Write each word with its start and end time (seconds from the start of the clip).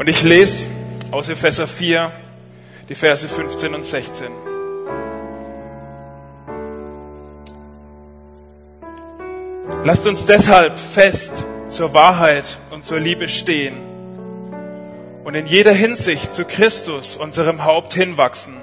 Und 0.00 0.08
ich 0.08 0.22
lese 0.22 0.66
aus 1.10 1.28
Epheser 1.28 1.66
4 1.66 2.10
die 2.88 2.94
Verse 2.94 3.28
15 3.28 3.74
und 3.74 3.84
16. 3.84 4.28
Lasst 9.84 10.06
uns 10.06 10.24
deshalb 10.24 10.78
fest 10.78 11.44
zur 11.68 11.92
Wahrheit 11.92 12.56
und 12.70 12.86
zur 12.86 12.98
Liebe 12.98 13.28
stehen 13.28 13.76
und 15.22 15.34
in 15.34 15.44
jeder 15.44 15.72
Hinsicht 15.72 16.34
zu 16.34 16.46
Christus, 16.46 17.18
unserem 17.18 17.64
Haupt, 17.66 17.92
hinwachsen. 17.92 18.56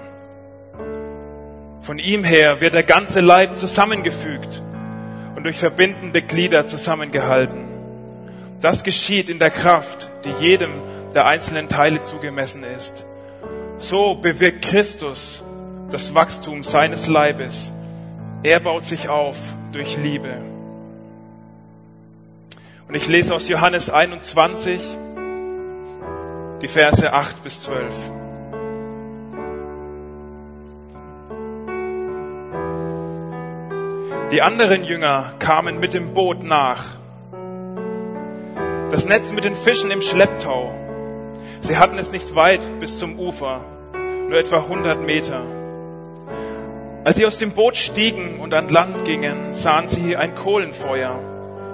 Von 1.81 1.99
ihm 1.99 2.23
her 2.23 2.61
wird 2.61 2.73
der 2.73 2.81
ganze 2.81 3.19
Leib 3.19 3.59
zusammengefügt 3.59 4.63
und 5.35 5.43
durch 5.43 5.57
verbindende 5.57 6.23
Glieder 6.23 6.67
zusammengehalten. 6.67 7.66
Das 8.61 8.83
geschieht 8.83 9.29
in 9.29 9.39
der 9.39 9.51
Kraft, 9.51 10.07
die 10.25 10.31
jedem 10.31 10.71
der 11.13 11.27
einzelnen 11.27 11.69
Teile 11.69 12.03
zugemessen 12.03 12.63
ist. 12.63 13.05
So 13.77 14.15
bewirkt 14.15 14.63
Christus 14.63 15.43
das 15.91 16.13
Wachstum 16.13 16.63
seines 16.63 17.07
Leibes. 17.07 17.71
Er 18.43 18.59
baut 18.59 18.85
sich 18.85 19.09
auf 19.09 19.37
durch 19.71 19.97
Liebe. 19.97 20.41
Und 22.87 22.95
ich 22.95 23.07
lese 23.07 23.35
aus 23.35 23.47
Johannes 23.47 23.89
21 23.89 24.81
die 26.61 26.67
Verse 26.67 27.13
8 27.13 27.43
bis 27.43 27.61
12. 27.61 27.93
Die 34.31 34.41
anderen 34.41 34.83
Jünger 34.83 35.33
kamen 35.39 35.79
mit 35.79 35.93
dem 35.93 36.13
Boot 36.13 36.43
nach. 36.43 36.97
Das 38.89 39.05
Netz 39.05 39.33
mit 39.33 39.43
den 39.43 39.53
Fischen 39.53 39.91
im 39.91 40.01
Schlepptau. 40.01 40.71
Sie 41.59 41.75
hatten 41.75 41.97
es 41.97 42.13
nicht 42.13 42.35
weit 42.35 42.65
bis 42.79 42.97
zum 42.97 43.19
Ufer, 43.19 43.59
nur 44.29 44.39
etwa 44.39 44.59
100 44.59 45.05
Meter. 45.05 45.41
Als 47.03 47.17
sie 47.17 47.25
aus 47.25 47.37
dem 47.37 47.51
Boot 47.51 47.75
stiegen 47.75 48.39
und 48.39 48.53
an 48.53 48.69
Land 48.69 49.03
gingen, 49.03 49.51
sahen 49.51 49.89
sie 49.89 50.15
ein 50.15 50.35
Kohlenfeuer 50.35 51.19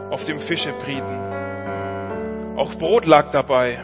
auf 0.10 0.26
dem 0.26 0.40
Fische 0.40 0.74
brieten. 0.84 2.56
Auch 2.56 2.74
Brot 2.74 3.06
lag 3.06 3.30
dabei. 3.30 3.78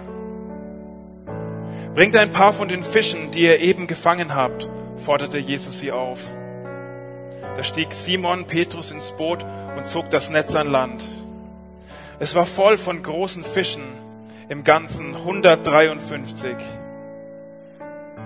Bringt 1.93 2.15
ein 2.15 2.31
paar 2.31 2.51
von 2.51 2.67
den 2.67 2.81
Fischen, 2.81 3.29
die 3.29 3.43
ihr 3.43 3.59
eben 3.59 3.85
gefangen 3.85 4.33
habt, 4.33 4.67
forderte 4.97 5.37
Jesus 5.37 5.79
sie 5.79 5.91
auf. 5.91 6.19
Da 7.55 7.63
stieg 7.63 7.93
Simon 7.93 8.45
Petrus 8.45 8.89
ins 8.89 9.11
Boot 9.11 9.45
und 9.77 9.85
zog 9.85 10.09
das 10.09 10.31
Netz 10.31 10.55
an 10.55 10.71
Land. 10.71 11.03
Es 12.21 12.35
war 12.35 12.45
voll 12.45 12.77
von 12.77 13.01
großen 13.01 13.43
Fischen, 13.43 13.83
im 14.49 14.65
Ganzen 14.65 15.15
153. 15.15 16.55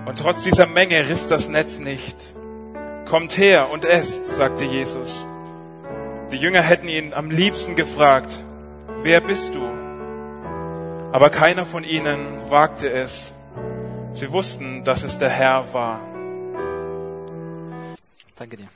Und 0.05 0.17
trotz 0.17 0.41
dieser 0.41 0.65
Menge 0.65 1.07
riss 1.07 1.27
das 1.27 1.47
Netz 1.47 1.77
nicht. 1.77 2.17
Kommt 3.05 3.37
her 3.37 3.69
und 3.69 3.85
esst, 3.85 4.25
sagte 4.27 4.65
Jesus. 4.65 5.27
Die 6.31 6.37
Jünger 6.37 6.61
hätten 6.61 6.87
ihn 6.87 7.13
am 7.13 7.29
liebsten 7.29 7.75
gefragt, 7.75 8.33
wer 9.03 9.21
bist 9.21 9.53
du? 9.53 9.63
Aber 11.11 11.29
keiner 11.29 11.63
von 11.63 11.83
ihnen 11.83 12.49
wagte 12.49 12.89
es. 12.89 13.31
Sie 14.13 14.31
wussten, 14.31 14.83
dass 14.83 15.03
es 15.03 15.19
der 15.19 15.29
Herr 15.29 15.71
war. 15.71 15.99
Danke 18.35 18.57
dir. 18.57 18.67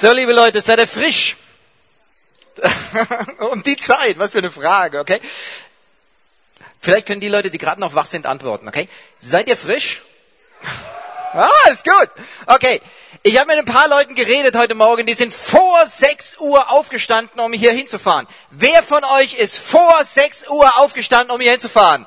So, 0.00 0.12
liebe 0.12 0.32
Leute, 0.32 0.60
seid 0.60 0.78
ihr 0.78 0.86
frisch? 0.86 1.34
um 3.50 3.60
die 3.64 3.76
Zeit, 3.76 4.16
was 4.16 4.30
für 4.30 4.38
eine 4.38 4.52
Frage, 4.52 5.00
okay? 5.00 5.20
Vielleicht 6.80 7.08
können 7.08 7.20
die 7.20 7.28
Leute, 7.28 7.50
die 7.50 7.58
gerade 7.58 7.80
noch 7.80 7.96
wach 7.96 8.06
sind, 8.06 8.24
antworten, 8.24 8.68
okay? 8.68 8.88
Seid 9.18 9.48
ihr 9.48 9.56
frisch? 9.56 10.02
ah, 11.32 11.50
ist 11.72 11.82
gut. 11.82 12.08
Okay. 12.46 12.80
Ich 13.24 13.40
habe 13.40 13.48
mit 13.48 13.58
ein 13.58 13.64
paar 13.64 13.88
Leuten 13.88 14.14
geredet 14.14 14.54
heute 14.54 14.76
Morgen, 14.76 15.04
die 15.04 15.14
sind 15.14 15.34
vor 15.34 15.84
6 15.84 16.38
Uhr 16.38 16.70
aufgestanden, 16.70 17.40
um 17.40 17.52
hier 17.52 17.72
hinzufahren. 17.72 18.28
Wer 18.50 18.84
von 18.84 19.02
euch 19.02 19.34
ist 19.34 19.58
vor 19.58 20.04
6 20.04 20.46
Uhr 20.46 20.78
aufgestanden, 20.78 21.34
um 21.34 21.40
hier 21.40 21.50
hinzufahren? 21.50 22.06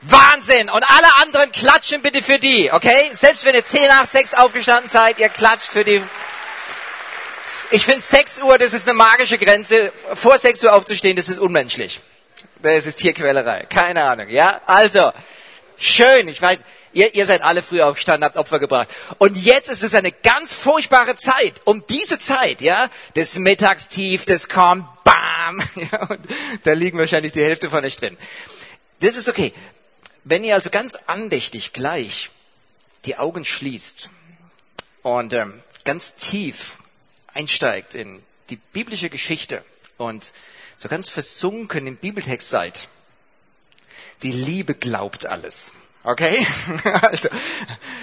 Wahnsinn! 0.00 0.70
Und 0.70 0.82
alle 0.82 1.14
anderen 1.20 1.52
klatschen 1.52 2.00
bitte 2.00 2.22
für 2.22 2.38
die, 2.38 2.72
okay? 2.72 3.10
Selbst 3.12 3.44
wenn 3.44 3.54
ihr 3.54 3.66
10 3.66 3.88
nach 3.88 4.06
6 4.06 4.32
aufgestanden 4.32 4.88
seid, 4.88 5.18
ihr 5.18 5.28
klatscht 5.28 5.68
für 5.68 5.84
die. 5.84 6.02
Ich 7.70 7.84
finde 7.84 8.02
6 8.02 8.42
Uhr, 8.42 8.58
das 8.58 8.72
ist 8.72 8.88
eine 8.88 8.96
magische 8.96 9.38
Grenze. 9.38 9.92
Vor 10.14 10.38
6 10.38 10.64
Uhr 10.64 10.72
aufzustehen, 10.72 11.16
das 11.16 11.28
ist 11.28 11.38
unmenschlich. 11.38 12.00
Das 12.62 12.86
ist 12.86 12.98
Tierquälerei. 12.98 13.66
Keine 13.68 14.04
Ahnung, 14.04 14.28
ja? 14.28 14.60
Also, 14.66 15.12
schön, 15.76 16.28
ich 16.28 16.40
weiß, 16.40 16.60
ihr, 16.92 17.14
ihr 17.14 17.26
seid 17.26 17.42
alle 17.42 17.62
früh 17.62 17.82
aufgestanden, 17.82 18.24
habt 18.24 18.36
Opfer 18.36 18.60
gebracht. 18.60 18.88
Und 19.18 19.36
jetzt 19.36 19.68
ist 19.68 19.82
es 19.82 19.94
eine 19.94 20.12
ganz 20.12 20.54
furchtbare 20.54 21.16
Zeit. 21.16 21.60
Um 21.64 21.84
diese 21.88 22.18
Zeit, 22.18 22.60
ja? 22.60 22.88
Das 23.14 23.34
Mittagstief, 23.36 24.24
das 24.24 24.48
kommt, 24.48 24.86
bam! 25.04 25.62
Ja, 25.74 26.06
und 26.08 26.20
da 26.64 26.72
liegen 26.72 26.98
wahrscheinlich 26.98 27.32
die 27.32 27.42
Hälfte 27.42 27.68
von 27.68 27.84
euch 27.84 27.96
drin. 27.96 28.16
Das 29.00 29.16
ist 29.16 29.28
okay. 29.28 29.52
Wenn 30.24 30.44
ihr 30.44 30.54
also 30.54 30.70
ganz 30.70 30.96
andächtig 31.06 31.72
gleich 31.72 32.30
die 33.04 33.16
Augen 33.16 33.44
schließt 33.44 34.08
und 35.02 35.32
ähm, 35.32 35.60
ganz 35.84 36.14
tief 36.14 36.76
einsteigt 37.34 37.94
in 37.94 38.22
die 38.50 38.56
biblische 38.56 39.10
Geschichte 39.10 39.64
und 39.96 40.32
so 40.78 40.88
ganz 40.88 41.08
versunken 41.08 41.86
im 41.86 41.96
Bibeltext 41.96 42.48
seid, 42.48 42.88
die 44.22 44.32
Liebe 44.32 44.74
glaubt 44.74 45.26
alles. 45.26 45.72
Okay? 46.04 46.46
Also, 47.02 47.28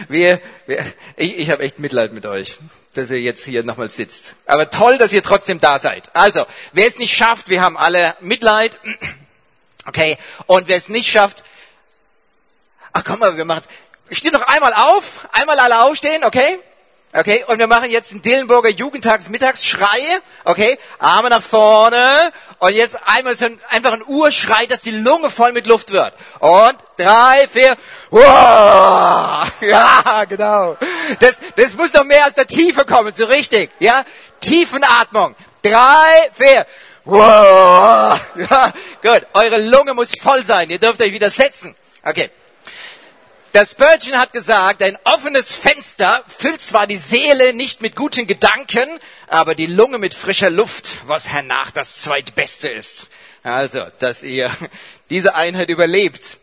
wir, 0.07 0.41
wir 0.65 0.85
ich, 1.15 1.37
ich 1.37 1.49
habe 1.49 1.63
echt 1.63 1.79
Mitleid 1.79 2.13
mit 2.13 2.25
euch, 2.25 2.57
dass 2.93 3.09
ihr 3.09 3.21
jetzt 3.21 3.45
hier 3.45 3.63
nochmal 3.63 3.89
sitzt. 3.89 4.35
Aber 4.45 4.69
toll, 4.69 4.97
dass 4.97 5.13
ihr 5.13 5.23
trotzdem 5.23 5.59
da 5.59 5.79
seid. 5.79 6.15
Also, 6.15 6.45
wer 6.73 6.87
es 6.87 6.97
nicht 6.97 7.15
schafft, 7.15 7.49
wir 7.49 7.61
haben 7.61 7.77
alle 7.77 8.15
Mitleid. 8.21 8.79
Okay? 9.85 10.19
Und 10.45 10.67
wer 10.67 10.75
es 10.75 10.87
nicht 10.87 11.09
schafft, 11.09 11.43
ach 12.91 13.03
komm 13.03 13.19
mal, 13.19 13.37
wir 13.37 13.45
machen 13.45 13.63
Steht 14.11 14.33
noch 14.33 14.41
einmal 14.41 14.73
auf, 14.73 15.27
einmal 15.31 15.59
alle 15.59 15.83
aufstehen, 15.83 16.23
okay? 16.23 16.59
Okay, 17.11 17.43
und 17.47 17.57
wir 17.57 17.65
machen 17.65 17.89
jetzt 17.89 18.11
den 18.11 18.21
Dillenburger 18.21 18.69
Jugendtags-Mittagsschrei. 18.69 20.19
Okay, 20.43 20.77
Arme 20.99 21.31
nach 21.31 21.41
vorne. 21.41 22.31
Und 22.59 22.73
jetzt 22.73 22.99
einmal 23.03 23.35
so 23.35 23.45
ein, 23.45 23.59
einfach 23.69 23.93
ein 23.93 24.03
Urschrei, 24.05 24.67
dass 24.67 24.81
die 24.81 24.91
Lunge 24.91 25.31
voll 25.31 25.51
mit 25.51 25.65
Luft 25.65 25.91
wird. 25.91 26.13
Und 26.39 26.75
drei, 26.97 27.47
vier. 27.51 27.75
Wow! 28.11 29.47
Ja, 29.61 30.25
genau. 30.25 30.77
Das, 31.19 31.37
das 31.55 31.75
muss 31.75 31.93
noch 31.93 32.03
mehr 32.03 32.27
aus 32.27 32.33
der 32.33 32.47
Tiefe 32.47 32.85
kommen, 32.85 33.13
so 33.13 33.25
richtig. 33.25 33.71
Ja, 33.79 34.03
Tiefenatmung. 34.39 35.35
Drei, 35.63 36.29
vier. 36.33 36.67
Wow! 37.05 38.19
Ja, 38.35 38.71
gut. 39.01 39.25
Eure 39.33 39.57
Lunge 39.57 39.95
muss 39.95 40.11
voll 40.21 40.43
sein. 40.43 40.69
Ihr 40.69 40.79
dürft 40.79 41.01
euch 41.01 41.11
wieder 41.11 41.31
setzen. 41.31 41.75
Okay. 42.03 42.29
Das 43.51 43.71
Spurgeon 43.71 44.19
hat 44.19 44.31
gesagt, 44.31 44.83
ein 44.83 44.97
offenes 45.05 45.51
Fenster 45.55 46.23
füllt 46.27 46.61
zwar 46.61 46.85
die 46.85 46.97
Seele 46.97 47.53
nicht 47.53 47.81
mit 47.81 47.95
guten 47.95 48.27
Gedanken, 48.27 48.87
aber 49.27 49.55
die 49.55 49.65
Lunge 49.65 49.97
mit 49.97 50.13
frischer 50.13 50.51
Luft, 50.51 50.97
was 51.07 51.29
hernach 51.29 51.71
das 51.71 51.97
zweitbeste 51.97 52.69
ist. 52.69 53.07
Also, 53.41 53.87
dass 53.99 54.21
ihr 54.21 54.55
diese 55.09 55.33
Einheit 55.33 55.69
überlebt. 55.69 56.37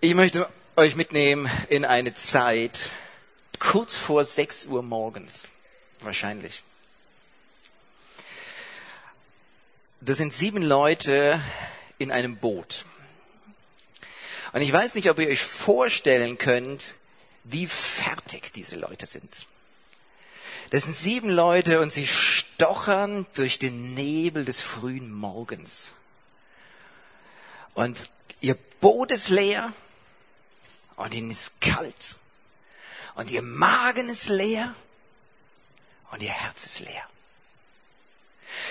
Ich 0.00 0.14
möchte 0.14 0.48
euch 0.74 0.96
mitnehmen 0.96 1.48
in 1.68 1.84
eine 1.84 2.14
Zeit 2.14 2.90
kurz 3.60 3.96
vor 3.96 4.24
6 4.24 4.66
Uhr 4.66 4.82
morgens. 4.82 5.46
Wahrscheinlich. 6.00 6.62
Das 10.00 10.18
sind 10.18 10.34
sieben 10.34 10.62
Leute, 10.62 11.40
in 11.98 12.10
einem 12.10 12.36
Boot. 12.36 12.84
Und 14.52 14.62
ich 14.62 14.72
weiß 14.72 14.94
nicht, 14.94 15.10
ob 15.10 15.18
ihr 15.18 15.28
euch 15.28 15.42
vorstellen 15.42 16.38
könnt, 16.38 16.94
wie 17.44 17.66
fertig 17.66 18.52
diese 18.52 18.76
Leute 18.76 19.06
sind. 19.06 19.46
Das 20.70 20.84
sind 20.84 20.96
sieben 20.96 21.30
Leute 21.30 21.80
und 21.80 21.92
sie 21.92 22.06
stochern 22.06 23.26
durch 23.34 23.58
den 23.58 23.94
Nebel 23.94 24.44
des 24.44 24.62
frühen 24.62 25.12
Morgens. 25.12 25.92
Und 27.74 28.10
ihr 28.40 28.56
Boot 28.80 29.12
ist 29.12 29.28
leer 29.28 29.72
und 30.96 31.14
ihnen 31.14 31.30
ist 31.30 31.60
kalt. 31.60 32.16
Und 33.14 33.30
ihr 33.30 33.42
Magen 33.42 34.08
ist 34.08 34.28
leer 34.28 34.74
und 36.10 36.22
ihr 36.22 36.32
Herz 36.32 36.66
ist 36.66 36.80
leer. 36.80 37.08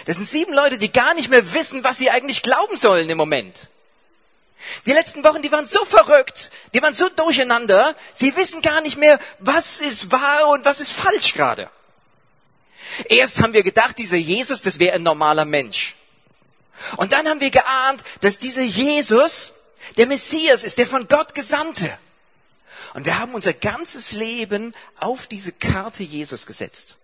Das 0.05 0.17
sind 0.17 0.29
sieben 0.29 0.53
Leute, 0.53 0.77
die 0.77 0.91
gar 0.91 1.13
nicht 1.13 1.29
mehr 1.29 1.53
wissen, 1.53 1.83
was 1.83 1.97
sie 1.97 2.09
eigentlich 2.09 2.41
glauben 2.41 2.77
sollen 2.77 3.09
im 3.09 3.17
Moment. 3.17 3.69
Die 4.85 4.93
letzten 4.93 5.23
Wochen, 5.23 5.41
die 5.41 5.51
waren 5.51 5.65
so 5.65 5.83
verrückt, 5.85 6.49
die 6.73 6.81
waren 6.81 6.93
so 6.93 7.09
durcheinander, 7.09 7.95
sie 8.13 8.35
wissen 8.35 8.61
gar 8.61 8.81
nicht 8.81 8.97
mehr, 8.97 9.19
was 9.39 9.79
ist 9.79 10.11
wahr 10.11 10.47
und 10.49 10.65
was 10.65 10.79
ist 10.79 10.91
falsch 10.91 11.33
gerade. 11.33 11.69
Erst 13.09 13.41
haben 13.41 13.53
wir 13.53 13.63
gedacht, 13.63 13.97
dieser 13.97 14.17
Jesus, 14.17 14.61
das 14.61 14.79
wäre 14.79 14.95
ein 14.95 15.03
normaler 15.03 15.45
Mensch. 15.45 15.95
Und 16.97 17.13
dann 17.13 17.27
haben 17.27 17.41
wir 17.41 17.51
geahnt, 17.51 18.03
dass 18.21 18.39
dieser 18.39 18.63
Jesus 18.63 19.53
der 19.97 20.07
Messias 20.07 20.63
ist, 20.63 20.77
der 20.77 20.87
von 20.87 21.07
Gott 21.07 21.35
Gesandte. 21.35 21.97
Und 22.93 23.05
wir 23.05 23.19
haben 23.19 23.33
unser 23.33 23.53
ganzes 23.53 24.13
Leben 24.13 24.73
auf 24.99 25.27
diese 25.27 25.51
Karte 25.51 26.03
Jesus 26.03 26.45
gesetzt. 26.45 26.97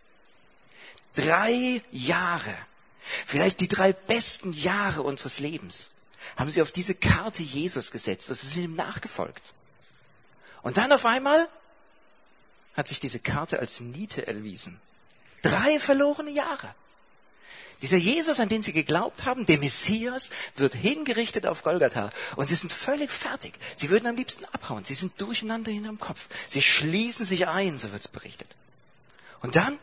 Drei 1.15 1.81
Jahre, 1.91 2.55
vielleicht 3.25 3.59
die 3.59 3.67
drei 3.67 3.93
besten 3.93 4.53
Jahre 4.53 5.01
unseres 5.01 5.39
Lebens, 5.39 5.89
haben 6.37 6.51
sie 6.51 6.61
auf 6.61 6.71
diese 6.71 6.95
Karte 6.95 7.43
Jesus 7.43 7.91
gesetzt 7.91 8.29
und 8.29 8.35
sie 8.35 8.47
sind 8.47 8.63
ihm 8.63 8.75
nachgefolgt. 8.75 9.53
Und 10.61 10.77
dann 10.77 10.91
auf 10.91 11.05
einmal 11.05 11.49
hat 12.75 12.87
sich 12.87 12.99
diese 12.99 13.19
Karte 13.19 13.59
als 13.59 13.79
Niete 13.79 14.27
erwiesen. 14.27 14.79
Drei 15.41 15.79
verlorene 15.79 16.31
Jahre. 16.31 16.73
Dieser 17.81 17.97
Jesus, 17.97 18.39
an 18.39 18.47
den 18.47 18.61
sie 18.61 18.73
geglaubt 18.73 19.25
haben, 19.25 19.47
der 19.47 19.57
Messias, 19.57 20.29
wird 20.55 20.75
hingerichtet 20.75 21.47
auf 21.47 21.63
Golgatha. 21.63 22.11
Und 22.35 22.45
sie 22.45 22.53
sind 22.53 22.71
völlig 22.71 23.09
fertig. 23.09 23.53
Sie 23.75 23.89
würden 23.89 24.05
am 24.05 24.15
liebsten 24.15 24.45
abhauen. 24.45 24.85
Sie 24.85 24.93
sind 24.93 25.19
durcheinander 25.19 25.71
hinterm 25.71 25.99
Kopf. 25.99 26.27
Sie 26.47 26.61
schließen 26.61 27.25
sich 27.25 27.47
ein, 27.47 27.79
so 27.79 27.91
wird 27.91 28.01
es 28.01 28.07
berichtet. 28.07 28.55
Und 29.41 29.55
dann, 29.55 29.79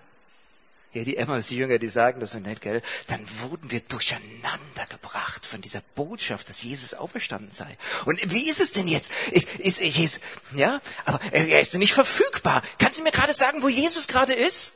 ja, 0.93 1.05
die 1.05 1.19
Emmaus-Jünger, 1.19 1.79
die 1.79 1.89
sagen 1.89 2.21
das 2.21 2.31
so 2.33 2.39
nett, 2.39 2.63
gell? 2.63 2.81
Dann 3.09 3.21
wurden 3.41 3.71
wir 3.71 3.81
durcheinander 3.81 4.87
gebracht 4.89 5.45
von 5.45 5.61
dieser 5.61 5.83
Botschaft, 5.95 6.49
dass 6.49 6.63
Jesus 6.63 6.95
auferstanden 6.95 7.51
sei. 7.51 7.77
Und 8.07 8.19
wie 8.33 8.49
ist 8.49 8.61
es 8.61 8.73
denn 8.73 8.89
jetzt? 8.89 9.13
Ist, 9.59 9.81
Jesus, 9.81 10.21
ja? 10.55 10.81
Aber 11.05 11.21
er 11.31 11.61
ist 11.61 11.75
nicht 11.75 11.93
verfügbar. 11.93 12.63
Kannst 12.79 12.99
du 12.99 13.03
mir 13.03 13.13
gerade 13.13 13.35
sagen, 13.35 13.63
wo 13.63 13.69
Jesus 13.69 14.09
gerade 14.09 14.33
ist? 14.33 14.75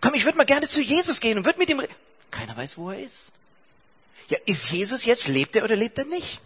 Komm, 0.00 0.14
ich 0.14 0.24
würde 0.24 0.38
mal 0.38 0.44
gerne 0.44 0.68
zu 0.68 0.80
Jesus 0.80 1.20
gehen 1.20 1.38
und 1.38 1.44
würde 1.44 1.60
mit 1.60 1.70
ihm, 1.70 1.82
keiner 2.32 2.56
weiß, 2.56 2.76
wo 2.76 2.90
er 2.90 2.98
ist. 2.98 3.30
Ja, 4.28 4.38
ist 4.46 4.70
Jesus 4.70 5.04
jetzt, 5.04 5.28
lebt 5.28 5.54
er 5.54 5.64
oder 5.64 5.76
lebt 5.76 5.98
er 5.98 6.06
nicht? 6.06 6.40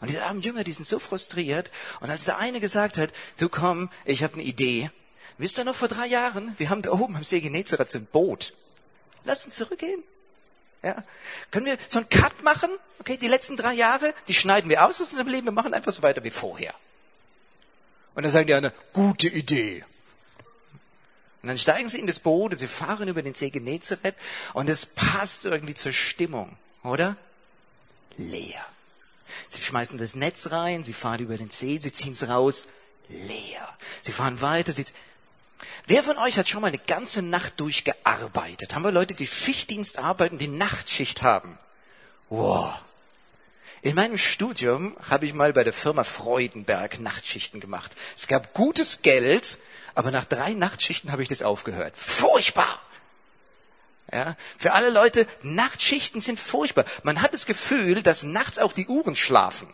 Und 0.00 0.10
diese 0.10 0.24
armen 0.24 0.42
Jünger, 0.42 0.64
die 0.64 0.72
sind 0.72 0.86
so 0.86 0.98
frustriert. 0.98 1.70
Und 2.00 2.10
als 2.10 2.24
der 2.24 2.36
eine 2.38 2.60
gesagt 2.60 2.98
hat, 2.98 3.10
du 3.38 3.48
komm, 3.48 3.88
ich 4.04 4.22
habe 4.22 4.34
eine 4.34 4.42
Idee. 4.42 4.90
Wisst 5.38 5.58
ihr 5.58 5.64
noch 5.64 5.74
vor 5.74 5.88
drei 5.88 6.06
Jahren, 6.06 6.54
wir 6.58 6.70
haben 6.70 6.82
da 6.82 6.90
oben 6.92 7.16
am 7.16 7.24
See 7.24 7.40
Genezareth 7.40 7.90
so 7.90 7.98
ein 7.98 8.06
Boot. 8.06 8.54
Lass 9.24 9.44
uns 9.44 9.56
zurückgehen. 9.56 10.02
Ja. 10.82 11.02
Können 11.50 11.66
wir 11.66 11.78
so 11.88 12.00
einen 12.00 12.08
Cut 12.08 12.42
machen? 12.42 12.70
Okay, 12.98 13.16
die 13.16 13.28
letzten 13.28 13.56
drei 13.56 13.72
Jahre, 13.72 14.14
die 14.28 14.34
schneiden 14.34 14.68
wir 14.68 14.84
aus 14.84 15.00
aus 15.00 15.10
unserem 15.10 15.28
Leben, 15.28 15.46
wir 15.46 15.52
machen 15.52 15.74
einfach 15.74 15.92
so 15.92 16.02
weiter 16.02 16.24
wie 16.24 16.30
vorher. 16.30 16.74
Und 18.14 18.24
dann 18.24 18.32
sagen 18.32 18.46
die 18.46 18.54
eine 18.54 18.72
gute 18.92 19.28
Idee. 19.28 19.84
Und 21.42 21.48
dann 21.48 21.58
steigen 21.58 21.88
sie 21.88 21.98
in 21.98 22.06
das 22.06 22.20
Boot 22.20 22.52
und 22.52 22.58
sie 22.58 22.68
fahren 22.68 23.08
über 23.08 23.22
den 23.22 23.34
See 23.34 23.50
Genezareth 23.50 24.14
und 24.54 24.68
es 24.68 24.86
passt 24.86 25.44
irgendwie 25.44 25.74
zur 25.74 25.92
Stimmung, 25.92 26.56
oder? 26.84 27.16
Leer. 28.16 28.64
Sie 29.48 29.62
schmeißen 29.62 29.98
das 29.98 30.14
Netz 30.14 30.50
rein, 30.50 30.84
sie 30.84 30.92
fahren 30.92 31.20
über 31.20 31.36
den 31.36 31.50
See, 31.50 31.80
sie 31.82 31.92
ziehen 31.92 32.12
es 32.12 32.28
raus, 32.28 32.66
leer. 33.08 33.68
Sie 34.02 34.12
fahren 34.12 34.40
weiter, 34.40 34.72
sie 34.72 34.84
Wer 35.86 36.02
von 36.02 36.18
euch 36.18 36.38
hat 36.38 36.48
schon 36.48 36.60
mal 36.60 36.68
eine 36.68 36.78
ganze 36.78 37.22
Nacht 37.22 37.60
durchgearbeitet? 37.60 38.74
Haben 38.74 38.84
wir 38.84 38.92
Leute, 38.92 39.14
die 39.14 39.26
Schichtdienst 39.26 39.98
arbeiten, 39.98 40.38
die 40.38 40.48
Nachtschicht 40.48 41.22
haben? 41.22 41.58
Wow. 42.28 42.72
In 43.82 43.96
meinem 43.96 44.16
Studium 44.16 44.96
habe 45.10 45.26
ich 45.26 45.34
mal 45.34 45.52
bei 45.52 45.64
der 45.64 45.72
Firma 45.72 46.04
Freudenberg 46.04 47.00
Nachtschichten 47.00 47.60
gemacht. 47.60 47.92
Es 48.16 48.28
gab 48.28 48.54
gutes 48.54 49.02
Geld, 49.02 49.58
aber 49.94 50.12
nach 50.12 50.24
drei 50.24 50.52
Nachtschichten 50.52 51.10
habe 51.10 51.22
ich 51.22 51.28
das 51.28 51.42
aufgehört. 51.42 51.94
Furchtbar! 51.96 52.80
Ja, 54.12 54.36
für 54.58 54.72
alle 54.72 54.90
Leute, 54.90 55.26
Nachtschichten 55.42 56.20
sind 56.20 56.38
furchtbar. 56.38 56.84
Man 57.02 57.22
hat 57.22 57.32
das 57.32 57.46
Gefühl, 57.46 58.02
dass 58.02 58.24
nachts 58.24 58.58
auch 58.58 58.72
die 58.72 58.86
Uhren 58.86 59.16
schlafen. 59.16 59.72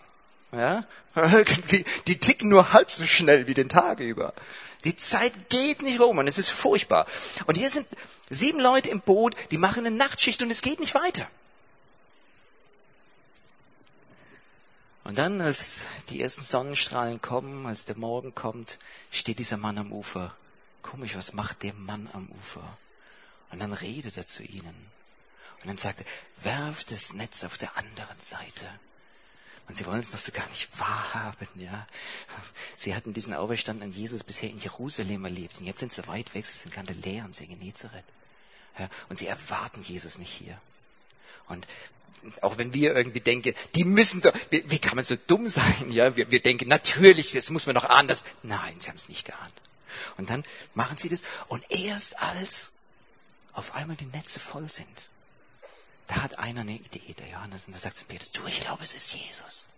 Ja, 0.53 0.85
irgendwie, 1.15 1.85
die 2.07 2.19
ticken 2.19 2.49
nur 2.49 2.73
halb 2.73 2.91
so 2.91 3.05
schnell 3.05 3.47
wie 3.47 3.55
den 3.55 3.69
Tag 3.69 4.01
über. 4.01 4.33
Die 4.85 4.97
Zeit 4.97 5.51
geht 5.51 5.83
nicht 5.83 6.01
rum 6.01 6.19
und 6.19 6.29
es 6.29 6.39
ist 6.39 6.51
furchtbar. 6.51 7.07
Und 7.47 7.57
hier 7.57 7.71
sind 7.71 7.87
sieben 8.31 8.61
Leute 8.61 8.89
im 8.89 9.01
Boot, 9.01 9.35
die 9.51 9.59
machen 9.59 9.87
eine 9.87 9.97
Nachtschicht 9.97 10.43
und 10.43 10.51
es 10.51 10.63
geht 10.63 10.81
nicht 10.81 10.95
weiter. 10.95 11.29
Und 15.05 15.17
dann, 15.17 15.41
als 15.41 15.87
die 16.11 16.21
ersten 16.21 16.43
Sonnenstrahlen 16.43 17.23
kommen, 17.23 17.65
als 17.67 17.87
der 17.87 17.97
Morgen 17.97 18.35
kommt, 18.35 18.79
steht 19.11 19.39
dieser 19.39 19.57
Mann 19.57 19.79
am 19.79 19.91
Ufer. 19.91 20.37
Komisch, 20.83 21.17
was 21.17 21.33
macht 21.33 21.63
der 21.63 21.73
Mann 21.73 22.11
am 22.13 22.29
Ufer? 22.39 22.77
Und 23.51 23.61
dann 23.61 23.73
redet 23.73 24.19
er 24.19 24.27
zu 24.27 24.43
ihnen. 24.43 24.91
Und 25.63 25.67
dann 25.67 25.79
sagt 25.79 26.01
er, 26.01 26.45
werft 26.45 26.91
das 26.91 27.15
Netz 27.15 27.43
auf 27.43 27.57
der 27.57 27.77
anderen 27.79 28.21
Seite. 28.21 28.67
Und 29.69 29.77
sie 29.77 29.85
wollen 29.85 30.01
es 30.01 30.13
noch 30.13 30.19
so 30.19 30.33
gar 30.33 30.49
nicht 30.49 30.69
wahrhaben, 30.79 31.49
ja. 31.57 31.87
Sie 32.79 32.95
hatten 32.95 33.13
diesen 33.13 33.35
auferstandenen 33.35 33.93
Jesus 33.93 34.25
bisher 34.25 34.49
in 34.49 34.59
Jerusalem 34.59 35.25
erlebt. 35.25 35.59
Und 35.59 35.67
jetzt 35.67 35.81
sind 35.81 35.93
sie 35.93 36.07
weit 36.09 36.35
weg, 36.35 36.47
sie 36.47 36.71
sind 36.71 37.05
leer 37.05 37.25
am 37.25 37.35
See 37.35 37.47
Genezareth. 37.47 38.05
Ja, 38.79 38.89
und 39.09 39.19
sie 39.19 39.27
erwarten 39.27 39.83
Jesus 39.83 40.19
nicht 40.19 40.33
hier. 40.33 40.59
Und 41.49 41.67
auch 42.41 42.59
wenn 42.59 42.73
wir 42.75 42.95
irgendwie 42.97 43.21
denken, 43.21 43.55
die 43.75 43.85
müssen 43.85 44.23
doch, 44.23 44.33
wie, 44.51 44.69
wie 44.71 44.79
kann 44.79 44.97
man 44.97 45.05
so 45.05 45.17
dumm 45.17 45.49
sein? 45.49 45.91
Ja, 45.91 46.17
wir, 46.17 46.31
wir 46.31 46.41
denken, 46.41 46.69
natürlich, 46.69 47.33
das 47.33 47.51
muss 47.51 47.67
man 47.67 47.75
doch 47.75 47.85
ahnen. 47.85 48.09
Das, 48.09 48.25
nein, 48.43 48.77
sie 48.81 48.89
haben 48.89 48.97
es 48.97 49.09
nicht 49.09 49.25
geahnt. 49.25 49.55
Und 50.17 50.31
dann 50.31 50.45
machen 50.75 50.97
sie 50.97 51.09
das. 51.09 51.23
Und 51.49 51.65
erst 51.71 52.21
als 52.21 52.71
auf 53.53 53.75
einmal 53.75 53.97
die 53.97 54.07
Netze 54.07 54.41
voll 54.41 54.71
sind, 54.71 55.09
da 56.09 56.23
hat 56.23 56.39
einer 56.39 56.63
eine 56.63 56.73
Idee, 56.73 57.15
der 57.15 57.29
Johannes, 57.29 57.67
und 57.67 57.75
da 57.75 57.79
sagt 57.79 57.97
zu 57.97 58.05
Petrus, 58.05 58.33
du, 58.33 58.47
ich 58.47 58.61
glaube, 58.61 58.83
es 58.83 58.95
ist 58.95 59.15
Jesus. 59.15 59.69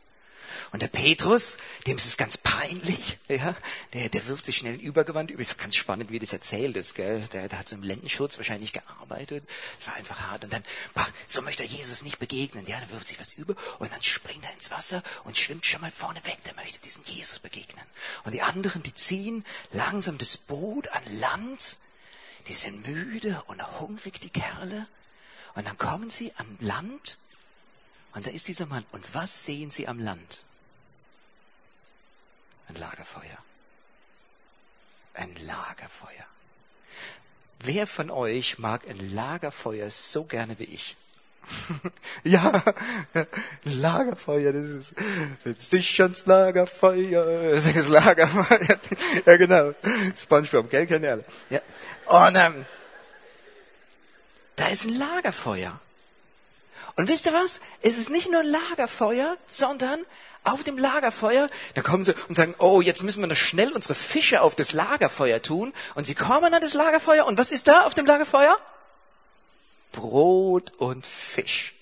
Und 0.72 0.82
der 0.82 0.88
Petrus, 0.88 1.58
dem 1.86 1.96
ist 1.96 2.06
es 2.06 2.16
ganz 2.16 2.36
peinlich, 2.36 3.18
ja, 3.28 3.56
der, 3.92 4.08
der 4.08 4.26
wirft 4.26 4.46
sich 4.46 4.58
schnell 4.58 4.74
ein 4.74 4.80
Übergewand 4.80 5.30
über. 5.30 5.42
Ist 5.42 5.58
ganz 5.58 5.76
spannend, 5.76 6.10
wie 6.10 6.18
das 6.18 6.32
erzählt 6.32 6.76
ist, 6.76 6.94
gell. 6.94 7.20
Der, 7.32 7.48
der 7.48 7.58
hat 7.58 7.68
so 7.68 7.76
im 7.76 7.82
Lendenschutz 7.82 8.36
wahrscheinlich 8.36 8.72
gearbeitet. 8.72 9.48
Es 9.78 9.86
war 9.86 9.94
einfach 9.94 10.20
hart. 10.20 10.44
Und 10.44 10.52
dann, 10.52 10.64
ach, 10.94 11.10
so 11.26 11.42
möchte 11.42 11.62
er 11.62 11.68
Jesus 11.68 12.02
nicht 12.02 12.18
begegnen. 12.18 12.66
Ja, 12.66 12.80
dann 12.80 12.90
wirft 12.90 13.08
sich 13.08 13.20
was 13.20 13.32
über 13.32 13.54
und 13.78 13.92
dann 13.92 14.02
springt 14.02 14.44
er 14.44 14.52
ins 14.52 14.70
Wasser 14.70 15.02
und 15.24 15.38
schwimmt 15.38 15.66
schon 15.66 15.80
mal 15.80 15.90
vorne 15.90 16.24
weg. 16.24 16.38
Der 16.46 16.54
möchte 16.54 16.78
diesen 16.80 17.04
Jesus 17.04 17.38
begegnen. 17.38 17.84
Und 18.24 18.32
die 18.32 18.42
anderen, 18.42 18.82
die 18.82 18.94
ziehen 18.94 19.44
langsam 19.72 20.18
das 20.18 20.36
Boot 20.36 20.88
an 20.88 21.02
Land. 21.20 21.76
Die 22.48 22.54
sind 22.54 22.86
müde 22.86 23.42
und 23.46 23.62
hungrig, 23.80 24.20
die 24.20 24.30
Kerle. 24.30 24.86
Und 25.54 25.66
dann 25.66 25.78
kommen 25.78 26.10
sie 26.10 26.32
an 26.36 26.56
Land 26.60 27.18
und 28.12 28.26
da 28.26 28.30
ist 28.30 28.48
dieser 28.48 28.66
Mann. 28.66 28.84
Und 28.92 29.14
was 29.14 29.44
sehen 29.44 29.70
Sie 29.70 29.86
am 29.86 30.00
Land? 30.00 30.42
Ein 32.68 32.76
Lagerfeuer. 32.76 33.38
Ein 35.14 35.34
Lagerfeuer. 35.46 36.24
Wer 37.60 37.86
von 37.86 38.10
euch 38.10 38.58
mag 38.58 38.88
ein 38.88 39.14
Lagerfeuer 39.14 39.90
so 39.90 40.24
gerne 40.24 40.58
wie 40.58 40.64
ich? 40.64 40.96
ja, 42.24 42.62
Lagerfeuer, 43.64 44.52
das 44.52 44.64
ist, 44.64 44.94
setz 45.42 45.68
dich 45.70 46.00
ans 46.00 46.26
Lagerfeuer, 46.26 47.52
das 47.52 47.66
ist 47.66 47.88
Lagerfeuer. 47.88 48.78
ja, 49.26 49.36
genau. 49.36 49.74
Spongebob, 50.16 50.70
gell, 50.70 50.86
kennen 50.86 51.06
alle. 51.06 51.24
Ja. 51.48 51.60
Und, 52.06 52.36
ähm, 52.36 52.66
da 54.60 54.68
ist 54.68 54.84
ein 54.84 54.98
Lagerfeuer. 54.98 55.80
Und 56.96 57.08
wisst 57.08 57.24
ihr 57.24 57.32
was? 57.32 57.60
Es 57.80 57.96
ist 57.96 58.10
nicht 58.10 58.30
nur 58.30 58.40
ein 58.40 58.46
Lagerfeuer, 58.46 59.38
sondern 59.46 60.04
auf 60.44 60.64
dem 60.64 60.76
Lagerfeuer, 60.76 61.48
da 61.74 61.82
kommen 61.82 62.04
sie 62.04 62.14
und 62.28 62.34
sagen, 62.34 62.54
oh, 62.58 62.82
jetzt 62.82 63.02
müssen 63.02 63.22
wir 63.22 63.26
noch 63.26 63.36
schnell 63.36 63.72
unsere 63.72 63.94
Fische 63.94 64.42
auf 64.42 64.54
das 64.54 64.72
Lagerfeuer 64.72 65.40
tun. 65.40 65.72
Und 65.94 66.06
sie 66.06 66.14
kommen 66.14 66.52
an 66.52 66.60
das 66.60 66.74
Lagerfeuer 66.74 67.24
und 67.26 67.38
was 67.38 67.50
ist 67.50 67.68
da 67.68 67.86
auf 67.86 67.94
dem 67.94 68.04
Lagerfeuer? 68.04 68.54
Brot 69.92 70.72
und 70.76 71.06
Fisch. 71.06 71.74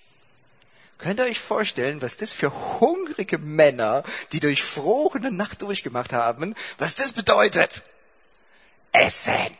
Könnt 0.98 1.18
ihr 1.18 1.26
euch 1.26 1.40
vorstellen, 1.40 2.00
was 2.00 2.16
das 2.16 2.30
für 2.30 2.52
hungrige 2.80 3.38
Männer, 3.38 4.04
die 4.30 4.40
durch 4.40 4.62
frohe 4.62 5.18
Nacht 5.32 5.62
durchgemacht 5.62 6.12
haben, 6.12 6.54
was 6.78 6.94
das 6.94 7.12
bedeutet? 7.12 7.82
Essen. 8.92 9.56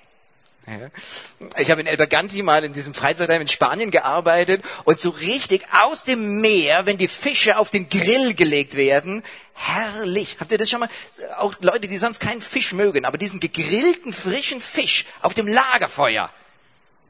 Ich 1.57 1.71
habe 1.71 1.81
in 1.81 1.87
El 1.87 1.97
Baganti 1.97 2.43
mal 2.43 2.65
in 2.65 2.73
diesem 2.73 2.95
Freizeitheim 2.95 3.43
in 3.43 3.49
Spanien 3.49 3.91
gearbeitet 3.91 4.63
und 4.85 4.99
so 4.99 5.11
richtig 5.11 5.65
aus 5.73 6.05
dem 6.05 6.41
Meer, 6.41 6.87
wenn 6.87 6.99
die 6.99 7.09
Fische 7.09 7.59
auf 7.59 7.71
den 7.71 7.89
Grill 7.89 8.35
gelegt 8.35 8.75
werden, 8.75 9.23
herrlich. 9.55 10.37
Habt 10.41 10.53
ihr 10.53 10.59
das 10.59 10.71
schon 10.71 10.81
mal? 10.81 10.89
Auch 11.37 11.55
Leute, 11.61 11.89
die 11.89 11.99
sonst 11.99 12.21
keinen 12.21 12.43
Fisch 12.43 12.73
mögen, 12.73 13.05
aber 13.05 13.19
diesen 13.19 13.41
gegrillten 13.41 14.13
frischen 14.13 14.61
Fisch 14.61 15.07
auf 15.23 15.35
dem 15.35 15.47
Lagerfeuer. 15.47 16.31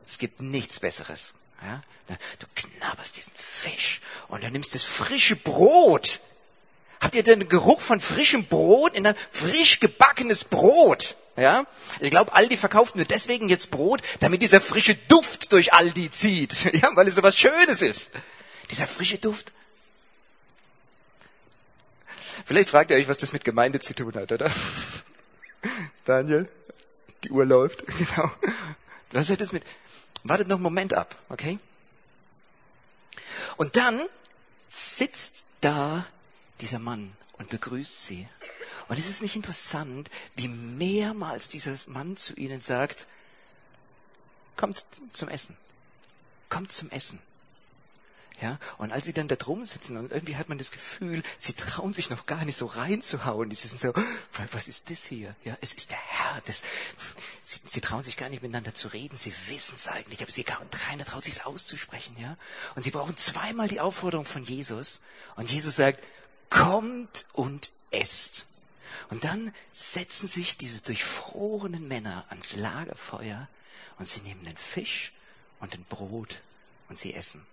Es 0.06 0.18
gibt 0.18 0.40
nichts 0.40 0.80
Besseres. 0.80 1.32
Ja? 1.62 1.82
Du 2.38 2.46
knabberst 2.54 3.16
diesen 3.16 3.32
Fisch 3.36 4.00
und 4.28 4.42
dann 4.42 4.52
nimmst 4.52 4.74
das 4.74 4.82
frische 4.82 5.36
Brot 5.36 6.20
Habt 7.00 7.14
ihr 7.14 7.22
den 7.22 7.48
Geruch 7.48 7.80
von 7.80 8.00
frischem 8.00 8.44
Brot 8.46 8.94
in 8.94 9.06
ein 9.06 9.14
frisch 9.30 9.80
gebackenes 9.80 10.44
Brot? 10.44 11.16
Ja? 11.36 11.66
Ich 12.00 12.10
glaube, 12.10 12.34
Aldi 12.34 12.56
verkauft 12.56 12.96
nur 12.96 13.04
deswegen 13.04 13.48
jetzt 13.48 13.70
Brot, 13.70 14.02
damit 14.20 14.42
dieser 14.42 14.60
frische 14.60 14.96
Duft 14.96 15.52
durch 15.52 15.72
Aldi 15.72 16.10
zieht. 16.10 16.54
Ja, 16.74 16.90
weil 16.94 17.06
es 17.06 17.14
so 17.14 17.22
was 17.22 17.36
Schönes 17.36 17.82
ist. 17.82 18.10
Dieser 18.70 18.86
frische 18.86 19.18
Duft. 19.18 19.52
Vielleicht 22.44 22.68
fragt 22.68 22.90
ihr 22.90 22.96
euch, 22.96 23.08
was 23.08 23.18
das 23.18 23.32
mit 23.32 23.44
Gemeinde 23.44 23.80
zu 23.80 23.94
tun 23.94 24.14
hat, 24.14 24.32
oder? 24.32 24.50
Daniel? 26.04 26.48
Die 27.24 27.30
Uhr 27.30 27.44
läuft. 27.44 27.84
Genau. 27.98 28.30
Was 29.10 29.30
hat 29.30 29.40
das 29.40 29.52
mit? 29.52 29.64
Wartet 30.22 30.48
noch 30.48 30.56
einen 30.56 30.62
Moment 30.62 30.92
ab, 30.92 31.16
okay? 31.30 31.58
Und 33.56 33.76
dann 33.76 34.02
sitzt 34.68 35.44
da 35.62 36.06
dieser 36.60 36.78
Mann 36.78 37.16
und 37.38 37.50
begrüßt 37.50 38.04
sie. 38.06 38.28
Und 38.88 38.98
es 38.98 39.06
ist 39.06 39.22
nicht 39.22 39.36
interessant, 39.36 40.10
wie 40.36 40.48
mehrmals 40.48 41.48
dieser 41.48 41.76
Mann 41.90 42.16
zu 42.16 42.34
ihnen 42.34 42.60
sagt, 42.60 43.06
kommt 44.56 44.86
zum 45.12 45.28
Essen. 45.28 45.56
Kommt 46.48 46.72
zum 46.72 46.90
Essen. 46.90 47.20
Ja, 48.40 48.60
und 48.78 48.92
als 48.92 49.04
sie 49.04 49.12
dann 49.12 49.26
da 49.26 49.34
drum 49.34 49.64
sitzen 49.64 49.96
und 49.96 50.12
irgendwie 50.12 50.36
hat 50.36 50.48
man 50.48 50.58
das 50.58 50.70
Gefühl, 50.70 51.24
sie 51.40 51.54
trauen 51.54 51.92
sich 51.92 52.08
noch 52.08 52.24
gar 52.26 52.44
nicht 52.44 52.56
so 52.56 52.66
reinzuhauen. 52.66 53.50
Die 53.50 53.56
sind 53.56 53.80
so, 53.80 53.92
was 54.52 54.68
ist 54.68 54.90
das 54.90 55.04
hier? 55.04 55.34
Ja, 55.42 55.56
es 55.60 55.74
ist 55.74 55.90
der 55.90 55.98
Herr. 55.98 56.40
Das, 56.46 56.62
sie, 57.44 57.58
sie 57.64 57.80
trauen 57.80 58.04
sich 58.04 58.16
gar 58.16 58.28
nicht 58.28 58.42
miteinander 58.42 58.76
zu 58.76 58.88
reden. 58.88 59.16
Sie 59.16 59.34
wissen 59.48 59.74
es 59.74 59.88
eigentlich, 59.88 60.22
aber 60.22 60.30
sie, 60.30 60.44
keiner 60.44 61.04
traut 61.04 61.24
sich 61.24 61.34
es 61.34 61.46
auszusprechen. 61.46 62.16
Ja, 62.20 62.36
und 62.76 62.84
sie 62.84 62.92
brauchen 62.92 63.16
zweimal 63.16 63.66
die 63.66 63.80
Aufforderung 63.80 64.24
von 64.24 64.44
Jesus. 64.44 65.00
Und 65.34 65.50
Jesus 65.50 65.74
sagt, 65.74 66.00
kommt 66.50 67.26
und 67.32 67.70
esst. 67.90 68.46
Und 69.10 69.24
dann 69.24 69.54
setzen 69.72 70.28
sich 70.28 70.56
diese 70.56 70.82
durchfrorenen 70.82 71.86
Männer 71.88 72.24
ans 72.28 72.56
Lagerfeuer 72.56 73.48
und 73.98 74.08
sie 74.08 74.20
nehmen 74.20 74.44
den 74.44 74.56
Fisch 74.56 75.12
und 75.60 75.74
den 75.74 75.84
Brot 75.84 76.40
und 76.88 76.98
sie 76.98 77.14
essen. 77.14 77.44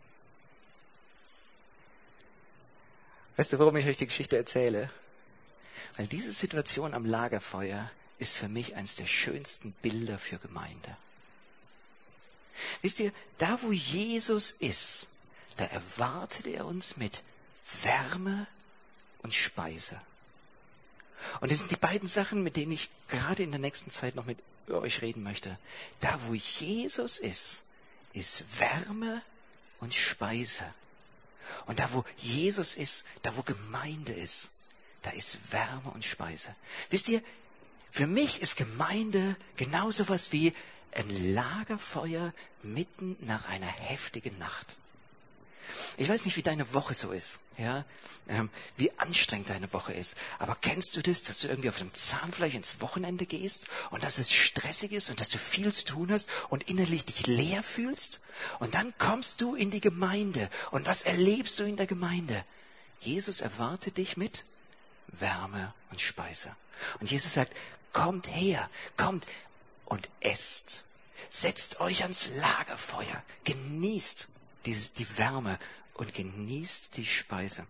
Weißt 3.37 3.53
du, 3.53 3.59
warum 3.59 3.75
ich 3.77 3.85
euch 3.85 3.97
die 3.97 4.07
Geschichte 4.07 4.37
erzähle? 4.37 4.89
Weil 5.97 6.07
diese 6.07 6.31
Situation 6.31 6.93
am 6.93 7.05
Lagerfeuer 7.05 7.91
ist 8.17 8.33
für 8.33 8.47
mich 8.47 8.75
eines 8.75 8.95
der 8.95 9.07
schönsten 9.07 9.73
Bilder 9.81 10.17
für 10.17 10.37
Gemeinde. 10.37 10.97
Wisst 12.81 12.99
ihr, 12.99 13.11
da 13.37 13.61
wo 13.61 13.71
Jesus 13.71 14.51
ist, 14.51 15.07
da 15.57 15.65
erwartet 15.65 16.47
er 16.47 16.65
uns 16.65 16.97
mit 16.97 17.23
Wärme 17.81 18.47
und 19.25 19.33
Speise. 19.33 19.99
Und 21.41 21.51
das 21.51 21.57
sind 21.57 21.71
die 21.71 21.75
beiden 21.77 22.07
Sachen, 22.07 22.43
mit 22.43 22.55
denen 22.55 22.71
ich 22.71 22.91
gerade 23.07 23.41
in 23.41 23.49
der 23.49 23.59
nächsten 23.59 23.89
Zeit 23.89 24.13
noch 24.13 24.25
mit 24.25 24.37
euch 24.69 25.01
reden 25.01 25.23
möchte. 25.23 25.57
Da 25.99 26.19
wo 26.27 26.35
Jesus 26.35 27.17
ist, 27.17 27.61
ist 28.13 28.43
Wärme 28.59 29.23
und 29.79 29.95
Speise. 29.95 30.63
Und 31.65 31.79
da, 31.79 31.89
wo 31.91 32.05
Jesus 32.17 32.75
ist, 32.75 33.03
da, 33.23 33.35
wo 33.35 33.41
Gemeinde 33.41 34.13
ist, 34.13 34.49
da 35.01 35.09
ist 35.09 35.51
Wärme 35.51 35.89
und 35.95 36.05
Speise. 36.05 36.53
Wisst 36.91 37.09
ihr, 37.09 37.23
für 37.89 38.05
mich 38.05 38.43
ist 38.43 38.57
Gemeinde 38.57 39.35
genauso 39.57 40.07
was 40.07 40.31
wie 40.31 40.53
ein 40.91 41.33
Lagerfeuer 41.33 42.31
mitten 42.61 43.17
nach 43.21 43.47
einer 43.49 43.65
heftigen 43.65 44.37
Nacht. 44.37 44.77
Ich 45.97 46.09
weiß 46.09 46.25
nicht, 46.25 46.37
wie 46.37 46.43
deine 46.43 46.73
Woche 46.73 46.93
so 46.93 47.11
ist, 47.11 47.39
ja, 47.57 47.85
ähm, 48.27 48.49
wie 48.77 48.91
anstrengend 48.97 49.49
deine 49.49 49.71
Woche 49.73 49.93
ist. 49.93 50.15
Aber 50.39 50.55
kennst 50.59 50.95
du 50.95 51.01
das, 51.01 51.23
dass 51.23 51.39
du 51.39 51.47
irgendwie 51.47 51.69
auf 51.69 51.77
dem 51.77 51.93
Zahnfleisch 51.93 52.55
ins 52.55 52.81
Wochenende 52.81 53.25
gehst 53.25 53.65
und 53.91 54.03
dass 54.03 54.17
es 54.17 54.33
stressig 54.33 54.91
ist 54.91 55.09
und 55.09 55.19
dass 55.19 55.29
du 55.29 55.37
viel 55.37 55.73
zu 55.73 55.85
tun 55.85 56.11
hast 56.11 56.27
und 56.49 56.63
innerlich 56.69 57.05
dich 57.05 57.27
leer 57.27 57.63
fühlst? 57.63 58.19
Und 58.59 58.73
dann 58.73 58.93
kommst 58.97 59.41
du 59.41 59.55
in 59.55 59.71
die 59.71 59.81
Gemeinde 59.81 60.49
und 60.71 60.85
was 60.87 61.03
erlebst 61.03 61.59
du 61.59 61.63
in 61.63 61.77
der 61.77 61.87
Gemeinde? 61.87 62.43
Jesus 62.99 63.41
erwartet 63.41 63.97
dich 63.97 64.17
mit 64.17 64.45
Wärme 65.07 65.73
und 65.91 66.01
Speise. 66.01 66.55
Und 66.99 67.11
Jesus 67.11 67.33
sagt, 67.33 67.53
kommt 67.93 68.27
her, 68.27 68.69
kommt 68.97 69.25
und 69.85 70.09
esst. 70.19 70.83
Setzt 71.29 71.79
euch 71.79 72.03
ans 72.03 72.29
Lagerfeuer, 72.35 73.23
genießt 73.43 74.27
dieses, 74.65 74.93
die 74.93 75.17
Wärme 75.17 75.59
und 75.93 76.13
genießt 76.13 76.97
die 76.97 77.05
Speise. 77.05 77.65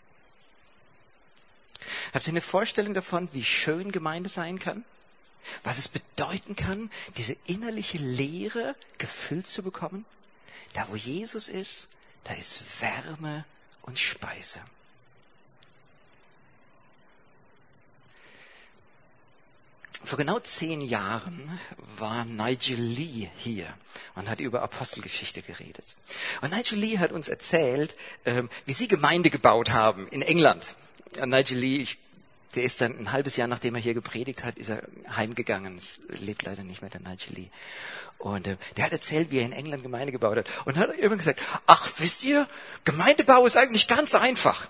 Habt 2.14 2.28
ihr 2.28 2.34
eine 2.34 2.42
Vorstellung 2.42 2.94
davon, 2.94 3.30
wie 3.34 3.44
schön 3.44 3.92
Gemeinde 3.92 4.30
sein 4.30 4.60
kann? 4.60 4.84
Was 5.64 5.78
es 5.78 5.88
bedeuten 5.88 6.56
kann, 6.56 6.90
diese 7.18 7.38
innerliche 7.46 8.00
Leere 8.00 8.75
gefüllt 8.98 9.48
zu 9.48 9.62
bekommen? 9.62 10.06
Da, 10.74 10.88
wo 10.90 10.96
Jesus 10.96 11.48
ist, 11.48 11.88
da 12.24 12.34
ist 12.34 12.82
Wärme 12.82 13.46
und 13.84 14.00
Speise. 14.00 14.60
Vor 20.04 20.18
genau 20.18 20.40
zehn 20.40 20.82
Jahren 20.82 21.60
war 21.98 22.25
Nigel 22.25 22.80
Lee 22.80 23.30
hier 23.38 23.74
und 24.16 24.30
hat 24.30 24.40
über 24.40 24.62
Apostelgeschichte 24.62 25.42
geredet. 25.42 25.96
Und 26.42 26.52
Nigel 26.52 26.80
Lee 26.80 27.00
hat 27.00 27.12
uns 27.12 27.28
erzählt, 27.28 27.96
ähm, 28.25 28.50
wie 28.66 28.74
sie 28.74 28.88
Gemeinde 28.88 29.30
gebaut 29.30 29.70
haben 29.70 30.08
in 30.10 30.22
England. 30.22 30.75
Und 31.20 31.30
Nigel 31.30 31.58
Lee, 31.58 31.78
ich, 31.78 31.98
der 32.56 32.64
ist 32.64 32.82
dann 32.82 32.98
ein 32.98 33.12
halbes 33.12 33.38
Jahr, 33.38 33.48
nachdem 33.48 33.75
er 33.75 33.82
hier 33.82 33.94
gepredigt 33.94 34.44
hat, 34.44 34.58
ist 34.58 34.70
er 34.70 34.84
heimgegangen. 35.16 35.78
Es 35.78 36.02
lebt 36.20 36.44
leider 36.44 36.64
nicht 36.64 36.82
mehr, 36.82 36.92
der 36.92 37.02
Nigel 37.02 37.36
Lee. 37.36 37.50
Und 38.18 38.48
äh, 38.48 38.58
der 38.78 38.86
hat 38.86 38.92
erzählt, 38.92 39.32
wie 39.32 39.40
er 39.40 39.46
in 39.46 39.54
England 39.54 39.84
Gemeinde 39.84 40.12
gebaut 40.12 40.38
hat. 40.38 40.48
Und 40.66 40.78
hat 40.78 40.96
immer 40.96 41.16
gesagt, 41.16 41.42
ach, 41.68 41.92
wisst 41.98 42.24
ihr, 42.24 42.48
Gemeindebau 42.84 43.46
ist 43.46 43.58
eigentlich 43.58 43.88
ganz 43.88 44.16
einfach. 44.16 44.68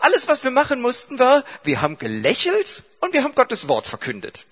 Alles, 0.00 0.28
was 0.28 0.44
wir 0.44 0.50
machen 0.50 0.80
mussten, 0.80 1.18
war, 1.18 1.44
wir 1.62 1.82
haben 1.82 1.98
gelächelt 1.98 2.82
und 3.00 3.12
wir 3.12 3.22
haben 3.24 3.34
Gottes 3.34 3.68
Wort 3.68 3.86
verkündet. 3.86 4.46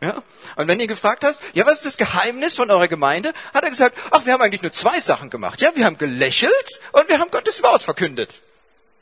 Ja? 0.00 0.22
Und 0.56 0.68
wenn 0.68 0.78
ihr 0.80 0.86
gefragt 0.86 1.24
hast, 1.24 1.40
ja, 1.54 1.66
was 1.66 1.78
ist 1.78 1.86
das 1.86 1.96
Geheimnis 1.96 2.54
von 2.54 2.70
eurer 2.70 2.88
Gemeinde? 2.88 3.32
Hat 3.52 3.64
er 3.64 3.70
gesagt, 3.70 3.98
ach, 4.10 4.24
wir 4.26 4.32
haben 4.32 4.42
eigentlich 4.42 4.62
nur 4.62 4.72
zwei 4.72 5.00
Sachen 5.00 5.30
gemacht. 5.30 5.60
Ja, 5.60 5.74
wir 5.74 5.84
haben 5.84 5.98
gelächelt 5.98 6.80
und 6.92 7.08
wir 7.08 7.18
haben 7.18 7.30
Gottes 7.30 7.62
Wort 7.62 7.82
verkündet. 7.82 8.40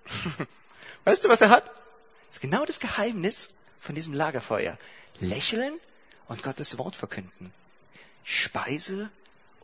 weißt 1.04 1.24
du, 1.24 1.28
was 1.28 1.40
er 1.40 1.50
hat? 1.50 1.66
Das 1.66 2.36
ist 2.36 2.40
genau 2.40 2.64
das 2.64 2.80
Geheimnis 2.80 3.50
von 3.80 3.94
diesem 3.94 4.14
Lagerfeuer. 4.14 4.78
Lächeln 5.20 5.74
und 6.28 6.42
Gottes 6.42 6.78
Wort 6.78 6.96
verkünden. 6.96 7.52
Speise 8.24 9.10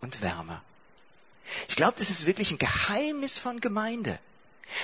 und 0.01 0.21
Wärme. 0.23 0.63
Ich 1.69 1.77
glaube, 1.77 1.95
das 1.99 2.11
ist 2.11 2.27
wirklich 2.27 2.51
ein 2.51 2.59
Geheimnis 2.59 3.39
von 3.39 3.61
Gemeinde. 3.61 4.19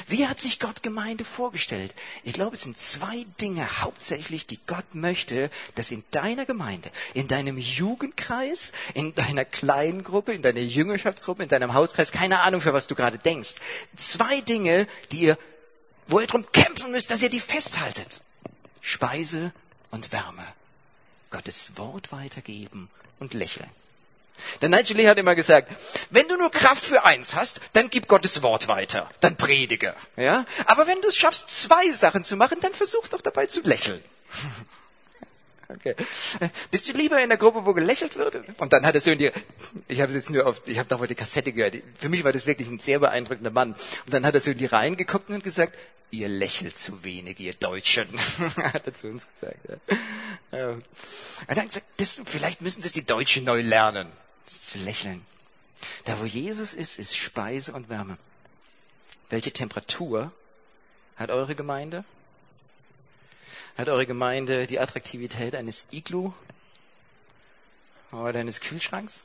Wie 0.06 0.26
hat 0.26 0.40
sich 0.40 0.60
Gott 0.60 0.82
Gemeinde 0.82 1.24
vorgestellt? 1.24 1.94
Ich 2.24 2.32
glaube, 2.32 2.56
es 2.56 2.62
sind 2.62 2.78
zwei 2.78 3.26
Dinge 3.40 3.82
hauptsächlich, 3.82 4.46
die 4.46 4.60
Gott 4.66 4.94
möchte, 4.94 5.50
dass 5.74 5.90
in 5.90 6.04
deiner 6.10 6.46
Gemeinde, 6.46 6.90
in 7.14 7.28
deinem 7.28 7.58
Jugendkreis, 7.58 8.72
in 8.94 9.14
deiner 9.14 9.44
kleinen 9.44 10.02
Gruppe, 10.02 10.32
in 10.32 10.42
deiner 10.42 10.60
Jüngerschaftsgruppe, 10.60 11.42
in 11.42 11.48
deinem 11.48 11.74
Hauskreis, 11.74 12.12
keine 12.12 12.40
Ahnung, 12.40 12.60
für 12.60 12.72
was 12.72 12.86
du 12.86 12.94
gerade 12.94 13.18
denkst. 13.18 13.54
Zwei 13.96 14.40
Dinge, 14.40 14.86
die 15.12 15.20
ihr, 15.20 15.38
wo 16.06 16.20
ihr 16.20 16.26
drum 16.26 16.50
kämpfen 16.52 16.92
müsst, 16.92 17.10
dass 17.10 17.22
ihr 17.22 17.30
die 17.30 17.40
festhaltet. 17.40 18.20
Speise 18.80 19.52
und 19.90 20.12
Wärme. 20.12 20.46
Gottes 21.30 21.76
Wort 21.76 22.12
weitergeben 22.12 22.88
und 23.18 23.34
lächeln. 23.34 23.68
Der 24.60 24.68
Nigel 24.68 24.96
Lee 24.96 25.08
hat 25.08 25.18
immer 25.18 25.34
gesagt, 25.34 25.72
wenn 26.10 26.28
du 26.28 26.36
nur 26.36 26.50
Kraft 26.50 26.84
für 26.84 27.04
eins 27.04 27.34
hast, 27.34 27.60
dann 27.72 27.90
gib 27.90 28.08
Gottes 28.08 28.42
Wort 28.42 28.68
weiter, 28.68 29.10
dann 29.20 29.36
predige. 29.36 29.94
Ja? 30.16 30.44
Aber 30.66 30.86
wenn 30.86 31.00
du 31.00 31.08
es 31.08 31.16
schaffst, 31.16 31.50
zwei 31.50 31.90
Sachen 31.92 32.24
zu 32.24 32.36
machen, 32.36 32.58
dann 32.60 32.72
versuch 32.72 33.08
doch 33.08 33.20
dabei 33.20 33.46
zu 33.46 33.60
lächeln. 33.62 34.02
Okay. 35.70 35.94
Bist 36.70 36.88
du 36.88 36.92
lieber 36.92 37.22
in 37.22 37.28
der 37.28 37.36
Gruppe, 37.36 37.66
wo 37.66 37.74
gelächelt 37.74 38.16
wird? 38.16 38.42
Und 38.58 38.72
dann 38.72 38.86
hat 38.86 38.94
er 38.94 39.02
so 39.02 39.10
in 39.10 39.18
die, 39.18 39.30
ich 39.86 40.00
habe 40.00 40.12
jetzt 40.12 40.30
nur 40.30 40.46
auf, 40.46 40.62
ich 40.66 40.78
habe 40.78 41.06
die 41.06 41.14
Kassette 41.14 41.52
gehört. 41.52 41.76
Für 41.98 42.08
mich 42.08 42.24
war 42.24 42.32
das 42.32 42.46
wirklich 42.46 42.68
ein 42.68 42.78
sehr 42.78 42.98
beeindruckender 43.00 43.50
Mann. 43.50 43.74
Und 43.74 44.14
dann 44.14 44.24
hat 44.24 44.34
er 44.34 44.40
so 44.40 44.50
in 44.50 44.56
die 44.58 44.66
Reihen 44.66 44.96
geguckt 44.96 45.28
und 45.28 45.44
gesagt, 45.44 45.76
ihr 46.10 46.28
lächelt 46.28 46.78
zu 46.78 47.04
wenig, 47.04 47.38
ihr 47.38 47.52
Deutschen. 47.52 48.08
hat 48.56 48.86
er 48.86 48.94
zu 48.94 49.08
uns 49.08 49.26
gesagt. 49.38 49.58
Ja. 50.52 50.70
Und 50.70 50.82
dann 51.48 51.50
hat 51.50 51.58
er 51.58 51.66
gesagt, 51.66 51.86
das, 51.98 52.22
vielleicht 52.24 52.62
müssen 52.62 52.80
das 52.80 52.92
die 52.92 53.04
Deutschen 53.04 53.44
neu 53.44 53.60
lernen 53.60 54.10
zu 54.50 54.78
lächeln. 54.78 55.24
Da, 56.04 56.18
wo 56.20 56.24
Jesus 56.24 56.74
ist, 56.74 56.98
ist 56.98 57.16
Speise 57.16 57.72
und 57.72 57.88
Wärme. 57.88 58.18
Welche 59.30 59.52
Temperatur 59.52 60.32
hat 61.16 61.30
eure 61.30 61.54
Gemeinde? 61.54 62.04
Hat 63.76 63.88
eure 63.88 64.06
Gemeinde 64.06 64.66
die 64.66 64.80
Attraktivität 64.80 65.54
eines 65.54 65.86
Iglu 65.90 66.32
oder 68.10 68.40
eines 68.40 68.60
Kühlschranks? 68.60 69.24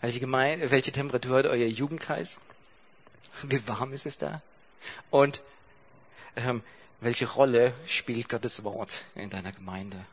Welche, 0.00 0.20
Gemeinde, 0.20 0.70
welche 0.70 0.92
Temperatur 0.92 1.38
hat 1.38 1.46
euer 1.46 1.66
Jugendkreis? 1.66 2.40
Wie 3.44 3.66
warm 3.68 3.92
ist 3.92 4.06
es 4.06 4.18
da? 4.18 4.42
Und 5.10 5.42
ähm, 6.36 6.62
welche 7.00 7.26
Rolle 7.26 7.72
spielt 7.86 8.28
Gottes 8.28 8.64
Wort 8.64 9.04
in 9.14 9.30
deiner 9.30 9.52
Gemeinde? 9.52 10.04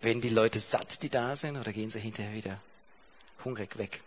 Werden 0.00 0.20
die 0.20 0.28
Leute 0.28 0.58
satt, 0.58 1.02
die 1.02 1.08
da 1.08 1.36
sind, 1.36 1.56
oder 1.56 1.72
gehen 1.72 1.90
sie 1.90 2.00
hinterher 2.00 2.34
wieder 2.34 2.60
hungrig 3.44 3.78
weg? 3.78 4.00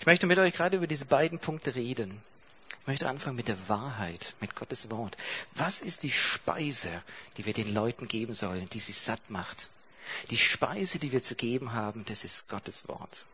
Ich 0.00 0.06
möchte 0.06 0.26
mit 0.26 0.38
euch 0.38 0.54
gerade 0.54 0.76
über 0.76 0.86
diese 0.86 1.06
beiden 1.06 1.38
Punkte 1.38 1.74
reden. 1.74 2.22
Ich 2.82 2.86
möchte 2.86 3.08
anfangen 3.08 3.36
mit 3.36 3.48
der 3.48 3.68
Wahrheit, 3.68 4.34
mit 4.40 4.54
Gottes 4.54 4.90
Wort. 4.90 5.16
Was 5.54 5.80
ist 5.80 6.04
die 6.04 6.12
Speise, 6.12 7.02
die 7.36 7.44
wir 7.44 7.52
den 7.52 7.74
Leuten 7.74 8.06
geben 8.06 8.34
sollen, 8.34 8.70
die 8.70 8.78
sie 8.78 8.92
satt 8.92 9.28
macht? 9.28 9.70
Die 10.30 10.38
Speise, 10.38 11.00
die 11.00 11.10
wir 11.10 11.22
zu 11.22 11.34
geben 11.34 11.72
haben, 11.72 12.04
das 12.04 12.22
ist 12.22 12.48
Gottes 12.48 12.86
Wort. 12.88 13.24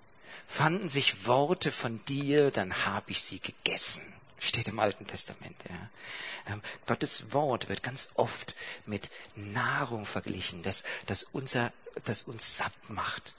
Fanden 0.49 0.89
sich 0.89 1.27
Worte 1.27 1.71
von 1.71 2.03
dir, 2.07 2.51
dann 2.51 2.87
habe 2.87 3.11
ich 3.11 3.23
sie 3.23 3.41
gegessen. 3.41 4.03
Steht 4.39 4.69
im 4.69 4.81
Alten 4.81 5.07
Testament. 5.07 5.57
Ja. 5.69 6.55
Ähm, 6.55 6.63
Gottes 6.87 7.33
Wort 7.33 7.69
wird 7.69 7.83
ganz 7.83 8.09
oft 8.15 8.57
mit 8.87 9.11
Nahrung 9.37 10.05
verglichen, 10.07 10.63
das, 10.63 10.83
das, 11.07 11.27
unser, 11.33 11.73
das 12.05 12.23
uns 12.23 12.57
satt 12.57 12.73
macht. 12.89 13.35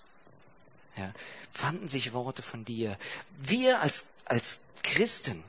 Ja. 0.98 1.12
Fanden 1.52 1.88
sich 1.88 2.14
Worte 2.14 2.42
von 2.42 2.66
dir. 2.66 2.98
Wir 3.42 3.82
als, 3.82 4.06
als 4.26 4.60
Christen 4.84 5.44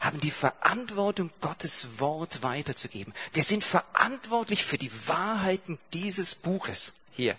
haben 0.00 0.20
die 0.20 0.30
Verantwortung, 0.30 1.30
Gottes 1.40 2.00
Wort 2.00 2.42
weiterzugeben. 2.42 3.14
Wir 3.32 3.44
sind 3.44 3.64
verantwortlich 3.64 4.64
für 4.64 4.78
die 4.78 4.90
Wahrheiten 5.06 5.78
dieses 5.92 6.34
Buches 6.34 6.92
hier. 7.12 7.38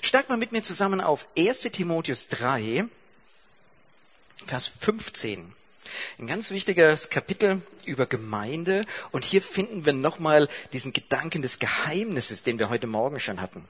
Steigt 0.00 0.28
mal 0.28 0.38
mit 0.38 0.52
mir 0.52 0.62
zusammen 0.62 1.00
auf 1.00 1.26
1 1.36 1.62
Timotheus 1.62 2.28
3, 2.28 2.86
Vers 4.46 4.72
15. 4.80 5.52
Ein 6.18 6.26
ganz 6.26 6.50
wichtiges 6.50 7.10
Kapitel 7.10 7.62
über 7.84 8.06
Gemeinde. 8.06 8.86
Und 9.10 9.24
hier 9.24 9.42
finden 9.42 9.84
wir 9.84 9.92
nochmal 9.92 10.48
diesen 10.72 10.92
Gedanken 10.92 11.42
des 11.42 11.58
Geheimnisses, 11.58 12.42
den 12.42 12.58
wir 12.58 12.68
heute 12.68 12.86
Morgen 12.86 13.20
schon 13.20 13.40
hatten. 13.40 13.68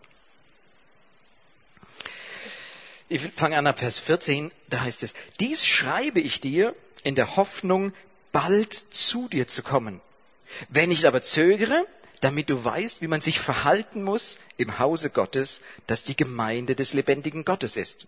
Ich 3.12 3.20
fange 3.30 3.58
an 3.58 3.66
ab 3.66 3.80
Vers 3.80 3.98
14, 3.98 4.50
da 4.70 4.80
heißt 4.80 5.02
es, 5.02 5.12
dies 5.38 5.66
schreibe 5.66 6.18
ich 6.18 6.40
dir 6.40 6.74
in 7.02 7.14
der 7.14 7.36
Hoffnung, 7.36 7.92
bald 8.32 8.72
zu 8.72 9.28
dir 9.28 9.46
zu 9.46 9.62
kommen. 9.62 10.00
Wenn 10.70 10.90
ich 10.90 11.06
aber 11.06 11.22
zögere, 11.22 11.86
damit 12.22 12.48
du 12.48 12.64
weißt, 12.64 13.02
wie 13.02 13.08
man 13.08 13.20
sich 13.20 13.38
verhalten 13.38 14.02
muss 14.02 14.38
im 14.56 14.78
Hause 14.78 15.10
Gottes, 15.10 15.60
das 15.86 16.04
die 16.04 16.16
Gemeinde 16.16 16.74
des 16.74 16.94
lebendigen 16.94 17.44
Gottes 17.44 17.76
ist. 17.76 18.06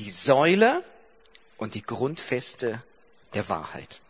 Die 0.00 0.10
Säule 0.10 0.82
und 1.56 1.76
die 1.76 1.82
Grundfeste 1.82 2.82
der 3.34 3.48
Wahrheit. 3.48 4.00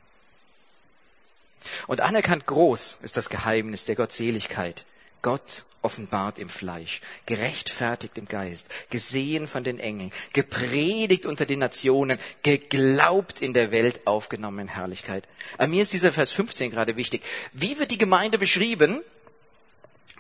Und 1.87 2.01
anerkannt 2.01 2.47
groß 2.47 3.01
ist 3.03 3.19
das 3.19 3.29
Geheimnis 3.29 3.85
der 3.85 3.97
Gottseligkeit. 3.97 4.87
Gott 5.27 5.65
offenbart 5.83 6.39
im 6.39 6.49
Fleisch, 6.49 7.01
gerechtfertigt 7.27 8.17
im 8.17 8.29
Geist, 8.29 8.69
gesehen 8.91 9.49
von 9.49 9.65
den 9.65 9.81
Engeln, 9.81 10.13
gepredigt 10.33 11.27
unter 11.27 11.47
den 11.47 11.59
Nationen, 11.59 12.21
geglaubt 12.45 13.43
in 13.43 13.53
der 13.53 13.73
Welt 13.73 14.07
aufgenommen 14.07 14.61
in 14.61 14.69
Herrlichkeit. 14.69 15.27
An 15.59 15.71
mir 15.71 15.83
ist 15.83 15.93
dieser 15.93 16.13
Vers 16.13 16.31
15 16.31 16.71
gerade 16.71 16.97
wichtig. 16.97 17.25
Wie 17.53 17.77
wird 17.81 17.91
die 17.91 17.99
Gemeinde 17.99 18.39
beschrieben? 18.39 19.03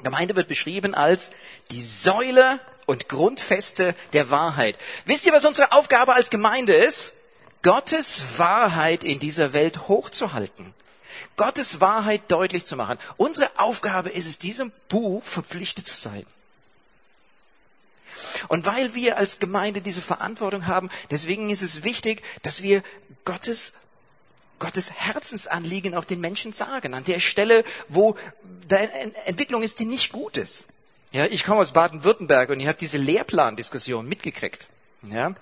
Gemeinde 0.03 0.35
wird 0.35 0.49
beschrieben 0.49 0.97
als 0.97 1.31
die 1.71 1.83
Säule 1.83 2.59
und 2.87 3.09
Grundfeste 3.09 3.95
der 4.13 4.31
Wahrheit. 4.31 4.77
Wisst 5.05 5.25
ihr, 5.25 5.33
was 5.33 5.45
unsere 5.45 5.71
Aufgabe 5.71 6.15
als 6.15 6.31
Gemeinde 6.31 6.75
ist? 6.75 7.13
Gottes 7.63 8.23
Wahrheit 8.39 9.05
in 9.05 9.21
dieser 9.21 9.53
Welt 9.53 9.87
hochzuhalten. 9.87 10.75
Gottes 11.37 11.81
Wahrheit 11.81 12.23
deutlich 12.29 12.65
zu 12.65 12.77
machen. 12.77 12.99
Unsere 13.17 13.51
Aufgabe 13.59 14.11
ist 14.11 14.27
es, 14.27 14.39
diesem 14.39 14.73
Buch 14.89 15.23
verpflichtet 15.25 15.87
zu 15.87 15.97
sein. 15.97 16.27
Und 18.49 18.67
weil 18.67 18.95
wir 18.95 19.19
als 19.19 19.39
Gemeinde 19.39 19.81
diese 19.81 20.03
Verantwortung 20.03 20.67
haben, 20.67 20.91
deswegen 21.11 21.51
ist 21.51 21.63
es 21.63 21.85
wichtig, 21.85 22.23
dass 22.43 22.63
wir 22.63 22.83
Gottes 23.25 23.75
Gottes 24.59 24.91
Herzensanliegen 24.91 25.95
auch 25.95 26.05
den 26.05 26.21
Menschen 26.21 26.55
sagen, 26.55 26.95
an 26.95 27.05
der 27.05 27.21
Stelle, 27.21 27.63
wo 27.89 28.17
da 28.67 28.77
eine 28.77 29.15
Entwicklung 29.27 29.63
ist, 29.63 29.81
die 29.81 29.85
nicht 29.85 30.13
gut 30.13 30.39
ist. 30.39 30.67
Ja, 31.13 31.27
ich 31.27 31.45
komme 31.45 31.61
aus 31.61 31.73
Baden-Württemberg 31.73 32.51
und 32.51 32.61
ich 32.61 32.67
habe 32.67 32.79
diese 32.79 32.99
Lehrplandiskussion 32.99 34.09
mitgekriegt. 34.09 34.71
Ja, 35.03 35.35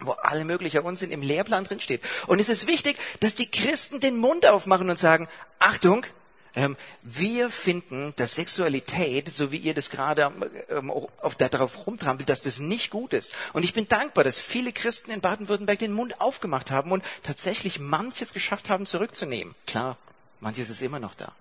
wo 0.00 0.12
alle 0.12 0.44
mögliche 0.44 0.82
Unsinn 0.82 1.10
im 1.10 1.22
Lehrplan 1.22 1.64
drin 1.64 1.80
steht. 1.80 2.02
Und 2.26 2.40
es 2.40 2.48
ist 2.48 2.66
wichtig, 2.66 2.98
dass 3.20 3.34
die 3.34 3.50
Christen 3.50 4.00
den 4.00 4.16
Mund 4.16 4.46
aufmachen 4.46 4.90
und 4.90 4.98
sagen, 4.98 5.28
Achtung, 5.58 6.06
ähm, 6.54 6.76
wir 7.02 7.50
finden, 7.50 8.12
dass 8.16 8.34
Sexualität, 8.34 9.28
so 9.28 9.52
wie 9.52 9.56
ihr 9.56 9.74
das 9.74 9.90
gerade 9.90 10.30
ähm, 10.68 10.90
auf, 10.90 11.34
darauf 11.36 11.86
rumtrampelt, 11.86 12.28
dass 12.28 12.42
das 12.42 12.58
nicht 12.58 12.90
gut 12.90 13.12
ist. 13.12 13.32
Und 13.52 13.64
ich 13.64 13.72
bin 13.72 13.88
dankbar, 13.88 14.24
dass 14.24 14.38
viele 14.38 14.72
Christen 14.72 15.10
in 15.10 15.20
Baden-Württemberg 15.20 15.78
den 15.78 15.92
Mund 15.92 16.20
aufgemacht 16.20 16.70
haben 16.70 16.92
und 16.92 17.04
tatsächlich 17.22 17.78
manches 17.78 18.34
geschafft 18.34 18.68
haben, 18.68 18.84
zurückzunehmen. 18.86 19.54
Klar, 19.66 19.96
manches 20.40 20.68
ist 20.68 20.82
immer 20.82 20.98
noch 20.98 21.14
da. 21.14 21.32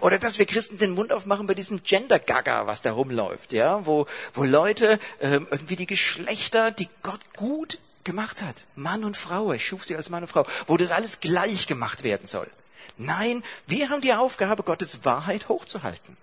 Oder 0.00 0.18
dass 0.18 0.38
wir 0.38 0.46
Christen 0.46 0.78
den 0.78 0.92
Mund 0.92 1.12
aufmachen 1.12 1.46
bei 1.46 1.54
diesem 1.54 1.82
Gender-Gaga, 1.82 2.66
was 2.66 2.82
da 2.82 2.92
rumläuft, 2.92 3.52
ja, 3.52 3.86
wo, 3.86 4.06
wo 4.34 4.44
Leute 4.44 4.98
ähm, 5.20 5.46
irgendwie 5.50 5.76
die 5.76 5.86
Geschlechter, 5.86 6.70
die 6.70 6.88
Gott 7.02 7.20
gut 7.34 7.78
gemacht 8.04 8.42
hat, 8.42 8.66
Mann 8.74 9.04
und 9.04 9.16
Frau, 9.16 9.52
er 9.52 9.58
schuf 9.58 9.84
sie 9.84 9.96
als 9.96 10.10
Mann 10.10 10.22
und 10.22 10.28
Frau, 10.28 10.46
wo 10.66 10.76
das 10.76 10.90
alles 10.90 11.20
gleich 11.20 11.66
gemacht 11.66 12.02
werden 12.02 12.26
soll. 12.26 12.50
Nein, 12.96 13.42
wir 13.66 13.88
haben 13.88 14.00
die 14.00 14.12
Aufgabe, 14.12 14.62
Gottes 14.62 15.04
Wahrheit 15.04 15.48
hochzuhalten. 15.48 16.16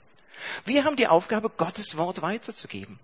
Wir 0.65 0.83
haben 0.83 0.95
die 0.95 1.07
Aufgabe, 1.07 1.49
Gottes 1.49 1.97
Wort 1.97 2.21
weiterzugeben. 2.21 2.99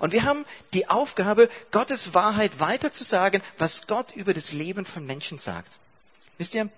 Und 0.00 0.12
wir 0.12 0.24
haben 0.24 0.44
die 0.74 0.88
Aufgabe, 0.88 1.48
Gottes 1.70 2.14
Wahrheit 2.14 2.58
weiterzusagen, 2.58 3.42
was 3.58 3.86
Gott 3.86 4.14
über 4.16 4.34
das 4.34 4.52
Leben 4.52 4.84
von 4.84 5.06
Menschen 5.06 5.38
sagt. 5.38 5.78
Wisst 6.36 6.54
ihr? 6.54 6.68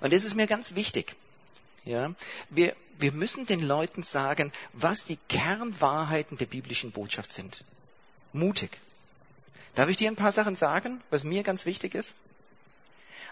Und 0.00 0.12
das 0.12 0.24
ist 0.24 0.34
mir 0.34 0.46
ganz 0.46 0.74
wichtig. 0.74 1.14
Ja, 1.88 2.12
wir, 2.50 2.76
wir 2.98 3.12
müssen 3.12 3.46
den 3.46 3.62
Leuten 3.62 4.02
sagen, 4.02 4.52
was 4.74 5.06
die 5.06 5.16
Kernwahrheiten 5.30 6.36
der 6.36 6.44
biblischen 6.44 6.92
Botschaft 6.92 7.32
sind. 7.32 7.64
Mutig. 8.34 8.76
Darf 9.74 9.88
ich 9.88 9.96
dir 9.96 10.10
ein 10.10 10.14
paar 10.14 10.32
Sachen 10.32 10.54
sagen, 10.54 11.00
was 11.08 11.24
mir 11.24 11.42
ganz 11.42 11.64
wichtig 11.64 11.94
ist? 11.94 12.14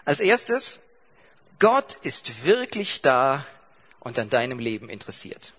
Als 0.05 0.19
erstes, 0.19 0.79
Gott 1.59 1.97
ist 2.01 2.45
wirklich 2.45 3.03
da 3.03 3.45
und 3.99 4.17
an 4.17 4.31
deinem 4.31 4.57
Leben 4.57 4.89
interessiert. 4.89 5.53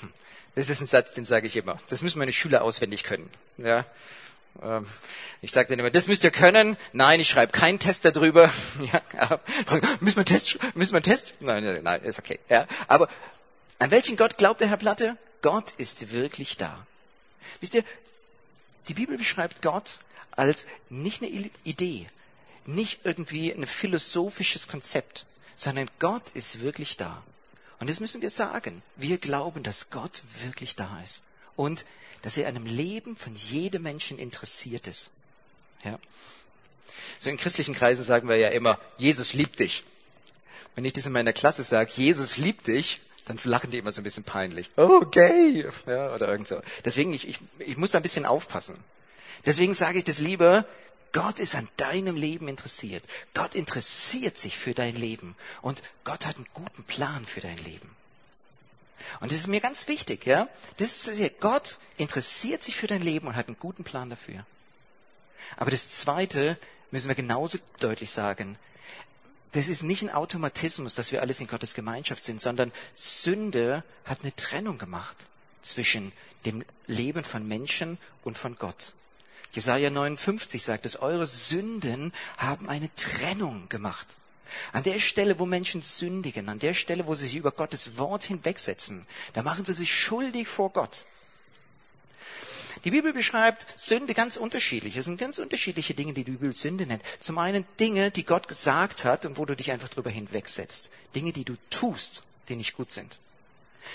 Hm. 0.00 0.12
Das 0.54 0.68
ist 0.68 0.82
ein 0.82 0.86
Satz, 0.86 1.14
den 1.14 1.24
sage 1.24 1.46
ich 1.46 1.56
immer. 1.56 1.78
Das 1.88 2.02
müssen 2.02 2.18
meine 2.18 2.34
Schüler 2.34 2.64
auswendig 2.64 3.02
können. 3.02 3.30
Ja, 3.56 3.86
ich 5.40 5.50
sage 5.50 5.70
dann 5.70 5.78
immer, 5.78 5.90
das 5.90 6.08
müsst 6.08 6.24
ihr 6.24 6.30
können. 6.30 6.76
Nein, 6.92 7.20
ich 7.20 7.28
schreibe 7.28 7.52
keinen 7.52 7.78
Test 7.78 8.04
darüber. 8.04 8.52
Ja, 8.92 9.40
müssen 10.00 10.18
wir 10.18 10.24
Test? 10.24 10.58
Müssen 10.74 10.94
wir 10.94 11.02
Test? 11.02 11.34
Nein, 11.40 11.80
nein, 11.82 12.02
ist 12.02 12.18
okay. 12.18 12.38
Ja, 12.48 12.66
aber 12.86 13.08
an 13.78 13.90
welchen 13.90 14.16
Gott 14.16 14.38
glaubt 14.38 14.60
der 14.60 14.68
Herr 14.68 14.76
Platte? 14.76 15.16
Gott 15.40 15.72
ist 15.78 16.12
wirklich 16.12 16.56
da. 16.56 16.86
Wisst 17.60 17.74
ihr, 17.74 17.84
die 18.88 18.94
Bibel 18.94 19.16
beschreibt 19.18 19.62
Gott 19.62 20.00
als 20.30 20.66
nicht 20.88 21.22
eine 21.22 21.50
Idee, 21.64 22.06
nicht 22.64 23.00
irgendwie 23.04 23.52
ein 23.52 23.66
philosophisches 23.66 24.68
Konzept, 24.68 25.26
sondern 25.56 25.90
Gott 25.98 26.30
ist 26.34 26.60
wirklich 26.60 26.96
da. 26.96 27.22
Und 27.80 27.90
das 27.90 28.00
müssen 28.00 28.22
wir 28.22 28.30
sagen. 28.30 28.82
Wir 28.96 29.18
glauben, 29.18 29.62
dass 29.62 29.90
Gott 29.90 30.22
wirklich 30.42 30.76
da 30.76 31.00
ist. 31.02 31.22
Und 31.56 31.84
dass 32.22 32.36
er 32.36 32.48
an 32.48 32.54
dem 32.54 32.66
Leben 32.66 33.16
von 33.16 33.34
jedem 33.34 33.82
Menschen 33.82 34.18
interessiert 34.18 34.86
ist. 34.86 35.10
Ja. 35.84 35.98
So 37.18 37.30
in 37.30 37.36
christlichen 37.36 37.74
Kreisen 37.74 38.04
sagen 38.04 38.28
wir 38.28 38.36
ja 38.36 38.48
immer, 38.48 38.78
Jesus 38.96 39.32
liebt 39.32 39.58
dich. 39.60 39.84
Wenn 40.74 40.84
ich 40.84 40.92
das 40.92 41.06
in 41.06 41.12
meiner 41.12 41.32
Klasse 41.32 41.62
sage, 41.62 41.90
Jesus 41.94 42.38
liebt 42.38 42.66
dich, 42.66 43.00
dann 43.24 43.38
lachen 43.44 43.70
die 43.70 43.78
immer 43.78 43.92
so 43.92 44.00
ein 44.00 44.04
bisschen 44.04 44.24
peinlich. 44.24 44.70
Okay. 44.76 45.66
Ja, 45.86 46.14
oder 46.14 46.28
irgend 46.28 46.48
so. 46.48 46.60
Deswegen, 46.84 47.12
ich, 47.12 47.28
ich, 47.28 47.38
ich 47.58 47.76
muss 47.76 47.90
da 47.90 47.98
ein 47.98 48.02
bisschen 48.02 48.26
aufpassen. 48.26 48.76
Deswegen 49.44 49.74
sage 49.74 49.98
ich 49.98 50.04
das 50.04 50.18
lieber, 50.18 50.64
Gott 51.12 51.38
ist 51.38 51.54
an 51.54 51.68
deinem 51.76 52.16
Leben 52.16 52.48
interessiert. 52.48 53.04
Gott 53.34 53.54
interessiert 53.54 54.38
sich 54.38 54.56
für 54.56 54.72
dein 54.72 54.96
Leben. 54.96 55.36
Und 55.60 55.82
Gott 56.04 56.26
hat 56.26 56.36
einen 56.36 56.46
guten 56.54 56.84
Plan 56.84 57.26
für 57.26 57.40
dein 57.40 57.58
Leben. 57.58 57.90
Und 59.20 59.30
das 59.30 59.38
ist 59.38 59.46
mir 59.46 59.60
ganz 59.60 59.88
wichtig, 59.88 60.26
ja. 60.26 60.48
Das 60.76 61.06
ist, 61.06 61.40
Gott 61.40 61.78
interessiert 61.96 62.62
sich 62.62 62.76
für 62.76 62.86
dein 62.86 63.02
Leben 63.02 63.26
und 63.26 63.36
hat 63.36 63.48
einen 63.48 63.58
guten 63.58 63.84
Plan 63.84 64.10
dafür. 64.10 64.44
Aber 65.56 65.70
das 65.70 65.90
zweite 65.90 66.58
müssen 66.90 67.08
wir 67.08 67.14
genauso 67.14 67.58
deutlich 67.80 68.10
sagen. 68.10 68.58
Das 69.52 69.68
ist 69.68 69.82
nicht 69.82 70.02
ein 70.02 70.10
Automatismus, 70.10 70.94
dass 70.94 71.12
wir 71.12 71.20
alles 71.20 71.40
in 71.40 71.46
Gottes 71.46 71.74
Gemeinschaft 71.74 72.24
sind, 72.24 72.40
sondern 72.40 72.72
Sünde 72.94 73.84
hat 74.04 74.22
eine 74.22 74.34
Trennung 74.34 74.78
gemacht 74.78 75.26
zwischen 75.60 76.12
dem 76.46 76.64
Leben 76.86 77.22
von 77.22 77.46
Menschen 77.46 77.98
und 78.24 78.38
von 78.38 78.56
Gott. 78.56 78.94
Jesaja 79.52 79.90
59 79.90 80.62
sagt 80.62 80.86
es, 80.86 80.96
eure 80.96 81.26
Sünden 81.26 82.12
haben 82.38 82.68
eine 82.68 82.92
Trennung 82.94 83.68
gemacht. 83.68 84.16
An 84.72 84.82
der 84.82 84.98
Stelle, 84.98 85.38
wo 85.38 85.46
Menschen 85.46 85.82
sündigen, 85.82 86.48
an 86.48 86.58
der 86.58 86.74
Stelle, 86.74 87.06
wo 87.06 87.14
sie 87.14 87.26
sich 87.26 87.36
über 87.36 87.52
Gottes 87.52 87.96
Wort 87.98 88.24
hinwegsetzen, 88.24 89.06
da 89.32 89.42
machen 89.42 89.64
sie 89.64 89.74
sich 89.74 89.94
schuldig 89.94 90.48
vor 90.48 90.70
Gott. 90.70 91.04
Die 92.84 92.90
Bibel 92.90 93.12
beschreibt 93.12 93.66
Sünde 93.78 94.12
ganz 94.12 94.36
unterschiedlich. 94.36 94.96
Es 94.96 95.04
sind 95.04 95.18
ganz 95.18 95.38
unterschiedliche 95.38 95.94
Dinge, 95.94 96.14
die 96.14 96.24
die 96.24 96.32
Bibel 96.32 96.52
Sünde 96.52 96.86
nennt. 96.86 97.02
Zum 97.20 97.38
einen 97.38 97.64
Dinge, 97.78 98.10
die 98.10 98.24
Gott 98.24 98.48
gesagt 98.48 99.04
hat 99.04 99.24
und 99.24 99.38
wo 99.38 99.44
du 99.44 99.54
dich 99.54 99.70
einfach 99.70 99.88
drüber 99.88 100.10
hinwegsetzt. 100.10 100.90
Dinge, 101.14 101.32
die 101.32 101.44
du 101.44 101.56
tust, 101.70 102.24
die 102.48 102.56
nicht 102.56 102.76
gut 102.76 102.90
sind. 102.90 103.18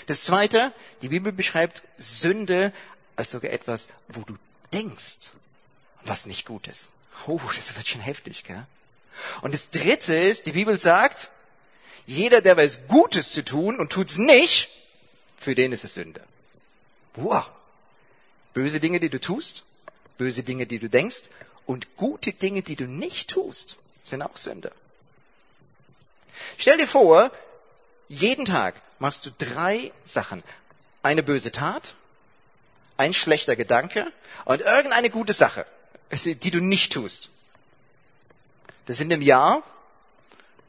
Das 0.06 0.22
zweite, 0.22 0.72
die 1.02 1.08
Bibel 1.08 1.32
beschreibt 1.32 1.82
Sünde 1.98 2.72
als 3.16 3.30
sogar 3.30 3.50
etwas, 3.50 3.88
wo 4.08 4.22
du 4.22 4.36
denkst, 4.72 5.32
was 6.04 6.26
nicht 6.26 6.46
gut 6.46 6.66
ist. 6.66 6.88
Oh, 7.26 7.40
das 7.56 7.76
wird 7.76 7.88
schon 7.88 8.00
heftig, 8.00 8.44
gell? 8.44 8.66
Und 9.42 9.54
das 9.54 9.70
dritte 9.70 10.14
ist, 10.14 10.46
die 10.46 10.52
Bibel 10.52 10.78
sagt, 10.78 11.30
jeder, 12.06 12.40
der 12.40 12.56
weiß 12.56 12.80
Gutes 12.88 13.32
zu 13.32 13.44
tun 13.44 13.78
und 13.78 13.90
tut's 13.90 14.18
nicht, 14.18 14.70
für 15.36 15.54
den 15.54 15.72
ist 15.72 15.84
es 15.84 15.94
Sünde. 15.94 16.22
Wow. 17.14 17.46
Böse 18.54 18.80
Dinge, 18.80 18.98
die 19.00 19.10
du 19.10 19.20
tust, 19.20 19.64
böse 20.16 20.42
Dinge, 20.42 20.66
die 20.66 20.78
du 20.78 20.88
denkst 20.88 21.24
und 21.66 21.96
gute 21.96 22.32
Dinge, 22.32 22.62
die 22.62 22.76
du 22.76 22.84
nicht 22.84 23.30
tust, 23.30 23.76
sind 24.04 24.22
auch 24.22 24.36
Sünde. 24.36 24.72
Stell 26.56 26.78
dir 26.78 26.86
vor, 26.86 27.30
jeden 28.08 28.44
Tag 28.44 28.80
machst 28.98 29.26
du 29.26 29.30
drei 29.36 29.92
Sachen. 30.04 30.42
Eine 31.02 31.22
böse 31.22 31.52
Tat, 31.52 31.94
ein 32.96 33.14
schlechter 33.14 33.54
Gedanke 33.54 34.10
und 34.44 34.62
irgendeine 34.62 35.10
gute 35.10 35.32
Sache, 35.32 35.66
die 36.24 36.50
du 36.50 36.60
nicht 36.60 36.92
tust. 36.92 37.30
Das 38.88 38.96
sind 38.96 39.10
im 39.10 39.20
Jahr 39.20 39.62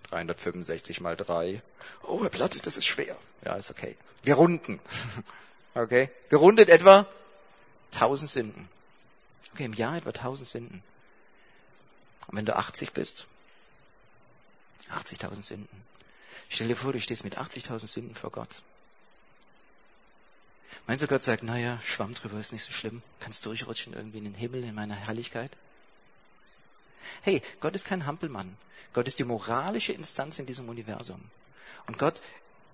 365 0.10 1.00
mal 1.00 1.16
3. 1.16 1.62
Oh, 2.04 2.22
Herr 2.22 2.30
Platte, 2.30 2.60
das 2.60 2.76
ist 2.76 2.86
schwer. 2.86 3.16
Ja, 3.46 3.56
ist 3.56 3.72
okay. 3.72 3.96
Wir 4.24 4.36
runden. 4.36 4.80
Okay? 5.76 6.10
Gerundet 6.30 6.68
etwa 6.68 7.06
1000 7.94 8.30
Sünden. 8.30 8.70
Okay, 9.54 9.66
im 9.66 9.74
Jahr 9.74 9.96
etwa 9.96 10.10
1000 10.10 10.50
Sünden. 10.50 10.84
Und 12.28 12.38
wenn 12.38 12.46
du 12.46 12.56
80 12.56 12.92
bist, 12.92 13.28
80.000 14.90 15.44
Sünden. 15.44 15.84
Stell 16.50 16.68
dir 16.68 16.76
vor, 16.76 16.92
du 16.92 17.00
stehst 17.00 17.24
mit 17.24 17.38
80.000 17.38 17.88
Sünden 17.88 18.16
vor 18.16 18.32
Gott. 18.32 18.64
Meinst 20.88 21.04
du, 21.04 21.08
Gott 21.08 21.24
sagt, 21.24 21.44
naja, 21.44 21.80
Schwamm 21.86 22.16
drüber 22.16 22.40
ist 22.40 22.52
nicht 22.52 22.66
so 22.66 22.72
schlimm, 22.72 23.04
kannst 23.20 23.46
durchrutschen 23.46 23.94
irgendwie 23.94 24.18
in 24.18 24.26
den 24.26 24.34
Himmel, 24.34 24.64
in 24.64 24.74
meiner 24.74 24.96
Herrlichkeit? 24.96 25.52
Hey, 27.22 27.42
Gott 27.60 27.76
ist 27.76 27.86
kein 27.86 28.06
Hampelmann. 28.06 28.58
Gott 28.94 29.08
ist 29.08 29.20
die 29.20 29.24
moralische 29.24 29.94
Instanz 29.94 30.40
in 30.40 30.46
diesem 30.46 30.68
Universum. 30.70 31.22
Und 31.88 31.98
Gott 31.98 32.22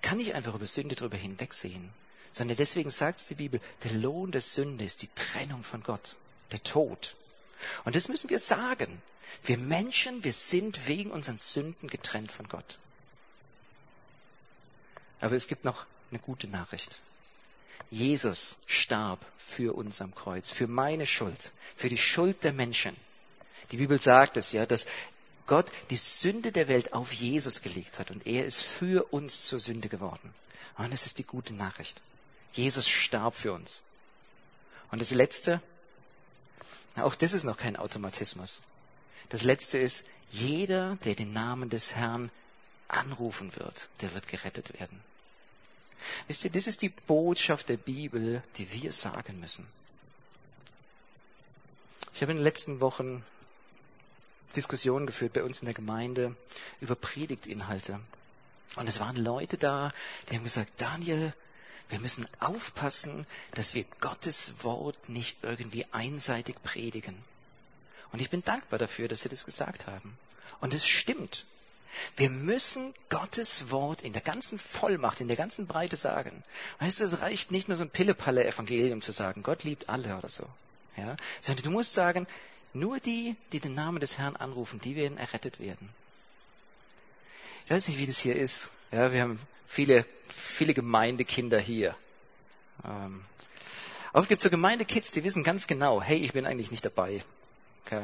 kann 0.01 0.17
nicht 0.17 0.33
einfach 0.33 0.55
über 0.55 0.65
Sünde 0.65 0.95
drüber 0.95 1.17
hinwegsehen, 1.17 1.91
sondern 2.31 2.57
deswegen 2.57 2.89
sagt 2.89 3.29
die 3.29 3.35
Bibel, 3.35 3.59
der 3.83 3.93
Lohn 3.93 4.31
der 4.31 4.41
Sünde 4.41 4.83
ist 4.83 5.01
die 5.01 5.09
Trennung 5.15 5.63
von 5.63 5.83
Gott, 5.83 6.15
der 6.51 6.63
Tod. 6.63 7.15
Und 7.83 7.95
das 7.95 8.07
müssen 8.07 8.29
wir 8.29 8.39
sagen. 8.39 9.01
Wir 9.43 9.57
Menschen, 9.57 10.23
wir 10.23 10.33
sind 10.33 10.87
wegen 10.87 11.11
unseren 11.11 11.37
Sünden 11.37 11.89
getrennt 11.89 12.31
von 12.31 12.47
Gott. 12.47 12.77
Aber 15.21 15.35
es 15.35 15.47
gibt 15.47 15.65
noch 15.65 15.85
eine 16.11 16.19
gute 16.19 16.47
Nachricht. 16.47 16.99
Jesus 17.89 18.57
starb 18.67 19.25
für 19.37 19.75
uns 19.75 20.01
am 20.01 20.13
Kreuz, 20.13 20.51
für 20.51 20.67
meine 20.67 21.05
Schuld, 21.05 21.51
für 21.75 21.89
die 21.89 21.97
Schuld 21.97 22.43
der 22.43 22.53
Menschen. 22.53 22.95
Die 23.71 23.77
Bibel 23.77 23.99
sagt 23.99 24.37
es 24.37 24.51
ja, 24.51 24.65
dass 24.65 24.85
Gott 25.47 25.67
die 25.89 25.97
Sünde 25.97 26.51
der 26.51 26.67
Welt 26.67 26.93
auf 26.93 27.11
Jesus 27.13 27.61
gelegt 27.61 27.99
hat 27.99 28.11
und 28.11 28.25
er 28.25 28.45
ist 28.45 28.61
für 28.61 29.13
uns 29.13 29.45
zur 29.45 29.59
Sünde 29.59 29.89
geworden. 29.89 30.33
Und 30.77 30.91
das 30.91 31.05
ist 31.05 31.17
die 31.17 31.23
gute 31.23 31.53
Nachricht. 31.53 32.01
Jesus 32.53 32.87
starb 32.87 33.35
für 33.35 33.53
uns. 33.53 33.83
Und 34.91 35.01
das 35.01 35.11
Letzte, 35.11 35.61
auch 36.95 37.15
das 37.15 37.33
ist 37.33 37.43
noch 37.43 37.57
kein 37.57 37.75
Automatismus. 37.75 38.61
Das 39.29 39.43
Letzte 39.43 39.77
ist, 39.77 40.05
jeder, 40.31 40.97
der 41.05 41.15
den 41.15 41.33
Namen 41.33 41.69
des 41.69 41.95
Herrn 41.95 42.31
anrufen 42.87 43.55
wird, 43.55 43.89
der 44.01 44.13
wird 44.13 44.27
gerettet 44.27 44.79
werden. 44.79 44.99
Wisst 46.27 46.43
ihr, 46.43 46.51
das 46.51 46.67
ist 46.67 46.81
die 46.81 46.89
Botschaft 46.89 47.69
der 47.69 47.77
Bibel, 47.77 48.43
die 48.57 48.71
wir 48.71 48.91
sagen 48.91 49.39
müssen. 49.39 49.67
Ich 52.13 52.21
habe 52.21 52.31
in 52.31 52.37
den 52.37 52.43
letzten 52.43 52.79
Wochen 52.79 53.25
Diskussionen 54.55 55.05
geführt 55.05 55.33
bei 55.33 55.43
uns 55.43 55.59
in 55.59 55.65
der 55.65 55.73
Gemeinde 55.73 56.35
über 56.81 56.95
Predigtinhalte. 56.95 57.99
Und 58.75 58.87
es 58.87 58.99
waren 58.99 59.15
Leute 59.15 59.57
da, 59.57 59.93
die 60.29 60.35
haben 60.35 60.43
gesagt, 60.43 60.71
Daniel, 60.77 61.33
wir 61.89 61.99
müssen 61.99 62.27
aufpassen, 62.39 63.25
dass 63.53 63.73
wir 63.73 63.85
Gottes 63.99 64.53
Wort 64.63 65.09
nicht 65.09 65.37
irgendwie 65.43 65.85
einseitig 65.91 66.55
predigen. 66.63 67.15
Und 68.11 68.21
ich 68.21 68.29
bin 68.29 68.43
dankbar 68.43 68.79
dafür, 68.79 69.07
dass 69.07 69.21
sie 69.21 69.29
das 69.29 69.45
gesagt 69.45 69.87
haben. 69.87 70.17
Und 70.61 70.73
es 70.73 70.85
stimmt. 70.85 71.45
Wir 72.17 72.29
müssen 72.29 72.93
Gottes 73.09 73.71
Wort 73.71 74.01
in 74.01 74.13
der 74.13 74.21
ganzen 74.21 74.59
Vollmacht, 74.59 75.21
in 75.21 75.27
der 75.27 75.37
ganzen 75.37 75.67
Breite 75.67 75.95
sagen. 75.95 76.43
Weißt 76.79 76.99
du, 76.99 77.05
es 77.05 77.21
reicht 77.21 77.51
nicht 77.51 77.67
nur 77.67 77.77
so 77.77 77.83
ein 77.83 77.89
Pille-Palle-Evangelium 77.89 79.01
zu 79.01 79.11
sagen, 79.11 79.43
Gott 79.43 79.63
liebt 79.63 79.89
alle 79.89 80.17
oder 80.17 80.29
so. 80.29 80.45
Ja? 80.97 81.15
Sondern 81.41 81.63
du 81.63 81.71
musst 81.71 81.93
sagen, 81.93 82.27
nur 82.75 82.99
die, 82.99 83.35
die 83.51 83.59
den 83.59 83.75
Namen 83.75 83.99
des 83.99 84.17
Herrn 84.17 84.35
anrufen, 84.35 84.79
die 84.81 84.95
werden 84.95 85.17
errettet 85.17 85.59
werden. 85.59 85.89
Ich 87.65 87.71
weiß 87.71 87.87
nicht, 87.87 87.97
wie 87.97 88.05
das 88.05 88.17
hier 88.17 88.35
ist. 88.35 88.69
Ja, 88.91 89.11
wir 89.11 89.21
haben 89.21 89.39
viele, 89.65 90.05
viele 90.29 90.73
Gemeindekinder 90.73 91.59
hier. 91.59 91.95
Ähm, 92.85 93.25
es 94.13 94.27
gibt 94.27 94.41
so 94.41 94.49
Gemeindekids, 94.49 95.11
die 95.11 95.23
wissen 95.23 95.43
ganz 95.43 95.67
genau, 95.67 96.01
hey, 96.01 96.17
ich 96.17 96.33
bin 96.33 96.45
eigentlich 96.45 96.71
nicht 96.71 96.85
dabei. 96.85 97.23
Okay? 97.85 98.01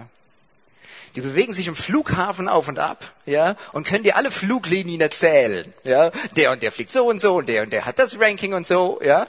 Die 1.15 1.21
bewegen 1.21 1.53
sich 1.53 1.67
im 1.67 1.75
Flughafen 1.75 2.47
auf 2.47 2.67
und 2.67 2.79
ab, 2.79 3.13
ja, 3.25 3.55
und 3.73 3.86
können 3.86 4.03
dir 4.03 4.15
alle 4.15 4.31
Fluglinien 4.31 5.01
erzählen, 5.01 5.71
ja. 5.84 6.12
Der 6.38 6.51
und 6.51 6.63
der 6.63 6.71
fliegt 6.71 6.91
so 6.91 7.05
und 7.05 7.19
so 7.19 7.36
und 7.36 7.47
der 7.47 7.63
und 7.63 7.73
der 7.73 7.86
hat 7.86 7.99
das 7.99 8.19
Ranking 8.19 8.53
und 8.53 8.65
so, 8.65 8.99
ja. 9.03 9.27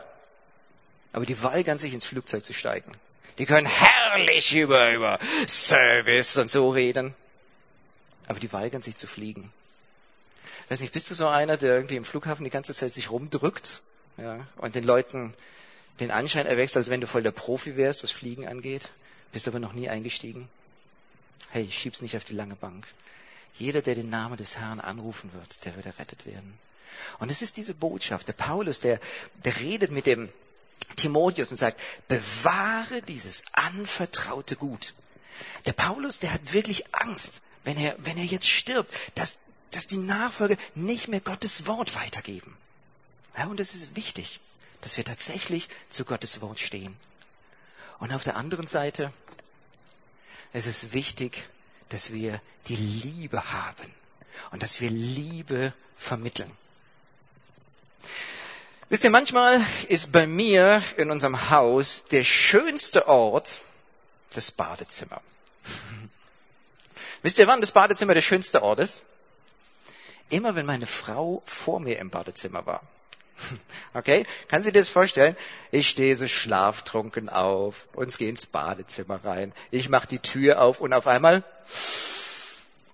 Aber 1.13 1.27
die 1.27 1.43
weigern 1.43 1.79
sich 1.79 1.93
ins 1.93 2.05
Flugzeug 2.05 2.45
zu 2.45 2.55
steigen. 2.55 2.93
Die 3.39 3.47
können 3.47 3.69
herrlich 4.13 4.55
über, 4.55 4.93
über 4.93 5.19
Service 5.47 6.37
und 6.37 6.51
so 6.51 6.71
reden. 6.71 7.15
Aber 8.29 8.41
die 8.41 8.53
weigern 8.53 8.83
sich 8.83 8.97
zu 8.97 9.07
fliegen. 9.07 9.53
weiß 10.69 10.81
nicht, 10.81 10.93
bist 10.93 11.11
du 11.11 11.15
so 11.15 11.29
einer, 11.29 11.57
der 11.57 11.75
irgendwie 11.75 11.97
im 11.97 12.05
Flughafen 12.05 12.45
die 12.45 12.51
ganze 12.51 12.75
Zeit 12.75 12.93
sich 12.93 13.11
rumdrückt, 13.11 13.81
ja, 14.17 14.47
und 14.57 14.75
den 14.75 14.85
Leuten 14.85 15.35
den 16.01 16.11
Anschein 16.11 16.47
erwächst, 16.47 16.77
als 16.77 16.89
wenn 16.89 17.01
du 17.01 17.07
voll 17.07 17.23
der 17.23 17.33
Profi 17.33 17.77
wärst, 17.77 18.03
was 18.03 18.11
Fliegen 18.11 18.47
angeht, 18.47 18.91
bist 19.33 19.49
aber 19.49 19.59
noch 19.59 19.73
nie 19.73 19.89
eingestiegen? 19.89 20.49
Hey, 21.51 21.69
schieb's 21.71 22.01
nicht 22.01 22.17
auf 22.17 22.25
die 22.25 22.35
lange 22.35 22.57
Bank. 22.57 22.87
Jeder, 23.59 23.83
der 23.83 23.95
den 23.95 24.09
Namen 24.09 24.37
des 24.37 24.59
Herrn 24.59 24.81
anrufen 24.81 25.31
wird, 25.35 25.65
der 25.65 25.77
wird 25.77 25.87
errettet 25.87 26.25
werden. 26.25 26.59
Und 27.19 27.31
es 27.31 27.43
ist 27.43 27.57
diese 27.57 27.75
Botschaft. 27.75 28.29
Der 28.29 28.33
Paulus, 28.33 28.81
der, 28.81 29.01
der 29.45 29.59
redet 29.61 29.91
mit 29.91 30.07
dem 30.07 30.31
Timotheus 30.97 31.51
und 31.51 31.57
sagt, 31.57 31.81
bewahre 32.09 33.03
dieses 33.03 33.45
anvertraute 33.53 34.57
Gut. 34.57 34.95
Der 35.67 35.73
Paulus, 35.73 36.19
der 36.19 36.33
hat 36.33 36.53
wirklich 36.53 36.95
Angst, 36.95 37.41
wenn 37.65 37.77
er, 37.77 37.97
wenn 37.99 38.19
er 38.19 38.25
jetzt 38.25 38.49
stirbt, 38.49 38.93
dass, 39.15 39.39
dass 39.71 39.87
die 39.87 39.99
Nachfolger 39.99 40.57
nicht 40.75 41.09
mehr 41.09 41.21
Gottes 41.21 41.67
Wort 41.67 41.95
weitergeben. 41.95 42.57
Ja, 43.37 43.47
und 43.47 43.61
es 43.61 43.75
ist 43.75 43.97
wichtig, 43.97 44.41
dass 44.81 44.97
wir 44.97 45.05
tatsächlich 45.05 45.69
zu 45.91 46.05
Gottes 46.05 46.41
Wort 46.41 46.61
stehen. 46.61 46.97
Und 47.99 48.13
auf 48.13 48.25
der 48.25 48.37
anderen 48.37 48.67
Seite, 48.67 49.13
es 50.53 50.67
ist 50.67 50.93
wichtig, 50.93 51.43
dass 51.89 52.13
wir 52.13 52.41
die 52.69 52.77
Liebe 52.77 53.53
haben 53.53 53.95
und 54.51 54.63
dass 54.63 54.81
wir 54.81 54.91
Liebe 54.91 55.73
vermitteln. 55.97 56.51
Wisst 58.93 59.05
ihr, 59.05 59.11
manchmal 59.11 59.65
ist 59.89 60.13
bei 60.13 60.27
mir 60.27 60.83
in 60.99 61.11
unserem 61.11 61.49
Haus 61.49 62.05
der 62.09 62.25
schönste 62.25 63.09
Ort 63.09 63.63
das 64.35 64.51
Badezimmer. 64.51 65.23
Wisst 67.23 67.39
ihr, 67.39 67.47
wann 67.47 67.63
das 67.63 67.71
Badezimmer 67.71 68.13
der 68.13 68.21
schönste 68.21 68.63
Ort 68.63 68.81
ist? 68.81 69.03
Immer 70.29 70.57
wenn 70.57 70.67
meine 70.67 70.87
Frau 70.87 71.43
vor 71.47 71.81
mir 71.81 71.99
im 72.01 72.11
Badezimmer 72.11 72.67
war. 72.67 72.83
Okay? 73.95 74.27
Kann 74.49 74.63
sie 74.63 74.73
dir 74.73 74.81
das 74.81 74.91
vorstellen? 74.91 75.37
Ich 75.71 75.89
stehe 75.89 76.15
so 76.15 76.29
schlaftrunken 76.29 77.31
auf 77.31 77.89
und 77.95 78.15
gehe 78.19 78.29
ins 78.29 78.45
Badezimmer 78.45 79.25
rein. 79.25 79.55
Ich 79.71 79.89
mache 79.89 80.07
die 80.07 80.19
Tür 80.19 80.61
auf 80.61 80.83
und 80.83 80.93
auf 80.93 81.07
einmal, 81.07 81.45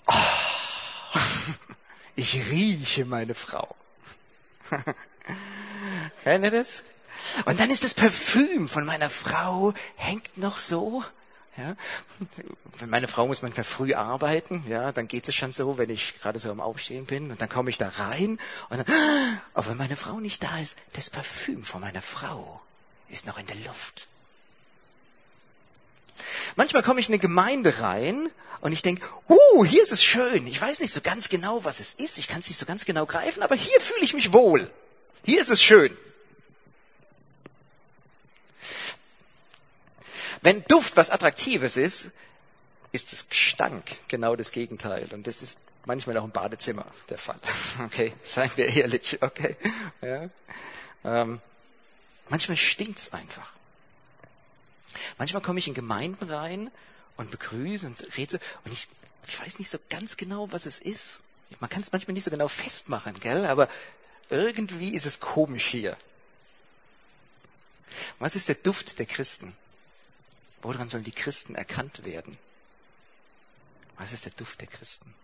oh, 0.06 1.18
ich 2.14 2.52
rieche 2.52 3.04
meine 3.04 3.34
Frau. 3.34 3.74
Kennt 6.24 6.44
ihr 6.44 6.50
das? 6.50 6.82
Und 7.44 7.58
dann 7.60 7.70
ist 7.70 7.84
das 7.84 7.94
Parfüm 7.94 8.68
von 8.68 8.84
meiner 8.84 9.10
Frau 9.10 9.74
hängt 9.96 10.38
noch 10.38 10.58
so, 10.58 11.02
Ja? 11.58 11.76
Meine 12.86 13.08
Frau 13.08 13.26
muss 13.26 13.42
manchmal 13.42 13.64
früh 13.64 13.92
arbeiten, 13.94 14.64
ja, 14.68 14.92
dann 14.92 15.08
geht 15.08 15.26
es 15.26 15.34
schon 15.34 15.50
so, 15.50 15.76
wenn 15.76 15.90
ich 15.90 16.20
gerade 16.20 16.38
so 16.38 16.50
am 16.50 16.60
Aufstehen 16.60 17.04
bin 17.04 17.32
und 17.32 17.40
dann 17.40 17.48
komme 17.48 17.70
ich 17.70 17.78
da 17.78 17.88
rein 17.88 18.38
und 18.70 18.78
dann, 18.78 18.86
aber 19.54 19.70
wenn 19.70 19.76
meine 19.76 19.96
Frau 19.96 20.20
nicht 20.20 20.42
da 20.42 20.58
ist, 20.58 20.76
das 20.92 21.10
Parfüm 21.10 21.64
von 21.64 21.80
meiner 21.80 22.02
Frau 22.02 22.60
ist 23.08 23.26
noch 23.26 23.38
in 23.38 23.46
der 23.46 23.56
Luft. 23.56 24.06
Manchmal 26.54 26.84
komme 26.84 27.00
ich 27.00 27.08
in 27.08 27.14
eine 27.14 27.20
Gemeinde 27.20 27.80
rein 27.80 28.30
und 28.60 28.72
ich 28.72 28.82
denke, 28.82 29.06
uh, 29.28 29.64
hier 29.64 29.82
ist 29.82 29.92
es 29.92 30.02
schön. 30.02 30.46
Ich 30.46 30.60
weiß 30.60 30.80
nicht 30.80 30.92
so 30.92 31.00
ganz 31.00 31.28
genau, 31.28 31.64
was 31.64 31.80
es 31.80 31.94
ist. 31.94 32.18
Ich 32.18 32.28
kann 32.28 32.40
es 32.40 32.48
nicht 32.48 32.58
so 32.58 32.66
ganz 32.66 32.84
genau 32.84 33.06
greifen, 33.06 33.42
aber 33.42 33.54
hier 33.54 33.80
fühle 33.80 34.02
ich 34.02 34.14
mich 34.14 34.32
wohl. 34.32 34.70
Hier 35.28 35.42
ist 35.42 35.50
es 35.50 35.62
schön. 35.62 35.94
Wenn 40.40 40.64
Duft 40.64 40.96
was 40.96 41.10
Attraktives 41.10 41.76
ist, 41.76 42.12
ist 42.92 43.12
das 43.12 43.28
Gestank 43.28 43.84
genau 44.08 44.36
das 44.36 44.52
Gegenteil. 44.52 45.06
Und 45.12 45.26
das 45.26 45.42
ist 45.42 45.58
manchmal 45.84 46.16
auch 46.16 46.24
im 46.24 46.30
Badezimmer 46.30 46.86
der 47.10 47.18
Fall. 47.18 47.38
Okay, 47.84 48.14
seien 48.22 48.50
wir 48.56 48.74
ehrlich, 48.74 49.18
okay. 49.20 49.56
Ja. 50.00 50.30
Ähm, 51.04 51.42
manchmal 52.30 52.56
stinkt's 52.56 53.12
einfach. 53.12 53.52
Manchmal 55.18 55.42
komme 55.42 55.58
ich 55.58 55.68
in 55.68 55.74
Gemeinden 55.74 56.30
rein 56.30 56.70
und 57.18 57.30
begrüße 57.30 57.86
und 57.86 58.16
rede 58.16 58.40
und 58.64 58.72
ich, 58.72 58.88
ich 59.26 59.38
weiß 59.38 59.58
nicht 59.58 59.68
so 59.68 59.76
ganz 59.90 60.16
genau, 60.16 60.50
was 60.52 60.64
es 60.64 60.78
ist. 60.78 61.20
Man 61.60 61.68
kann 61.68 61.82
es 61.82 61.92
manchmal 61.92 62.14
nicht 62.14 62.24
so 62.24 62.30
genau 62.30 62.48
festmachen, 62.48 63.20
gell? 63.20 63.44
Aber 63.44 63.68
irgendwie 64.30 64.94
ist 64.94 65.06
es 65.06 65.20
komisch 65.20 65.66
hier. 65.66 65.96
Was 68.18 68.36
ist 68.36 68.48
der 68.48 68.56
Duft 68.56 68.98
der 68.98 69.06
Christen? 69.06 69.56
Woran 70.62 70.88
sollen 70.88 71.04
die 71.04 71.12
Christen 71.12 71.54
erkannt 71.54 72.04
werden? 72.04 72.36
Was 73.96 74.12
ist 74.12 74.24
der 74.24 74.32
Duft 74.32 74.60
der 74.60 74.68
Christen? 74.68 75.14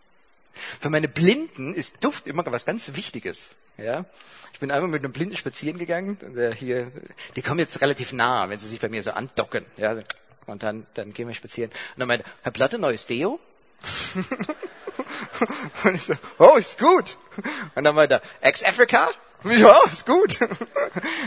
Für 0.81 0.91
meine 0.91 1.09
Blinden 1.09 1.75
ist 1.75 2.03
Duft 2.05 2.27
immer 2.27 2.45
was 2.47 2.65
ganz 2.65 2.95
Wichtiges. 2.95 3.51
Ja, 3.77 4.05
ich 4.53 4.61
bin 4.61 4.71
einmal 4.71 4.89
mit 4.89 5.03
einem 5.03 5.13
Blinden 5.13 5.37
spazieren 5.37 5.79
gegangen. 5.79 6.17
Der 6.37 6.53
hier, 6.53 6.91
die 7.35 7.43
kommen 7.43 7.59
jetzt 7.59 7.81
relativ 7.81 8.13
nah, 8.13 8.49
wenn 8.49 8.59
sie 8.59 8.69
sich 8.69 8.81
bei 8.81 8.89
mir 8.89 9.03
so 9.03 9.11
andocken. 9.11 9.67
Ja, 9.77 10.01
und 10.47 10.63
dann, 10.63 10.87
dann 10.95 11.13
gehen 11.13 11.27
wir 11.27 11.35
spazieren. 11.35 11.71
Und 11.71 12.01
dann 12.01 12.09
meinte, 12.09 12.25
Herr 12.43 12.53
Platte, 12.53 12.79
neues 12.79 13.07
Deo? 13.07 13.41
und 15.85 15.95
ich 15.95 16.03
so, 16.03 16.15
oh, 16.39 16.57
ist 16.57 16.79
gut. 16.79 17.17
Und 17.75 17.85
dann 17.85 17.95
meinte 17.95 18.15
er, 18.15 18.49
Ex-Africa? 18.49 19.11
Ja, 19.45 19.79
ist 19.85 20.07
gut. 20.07 20.39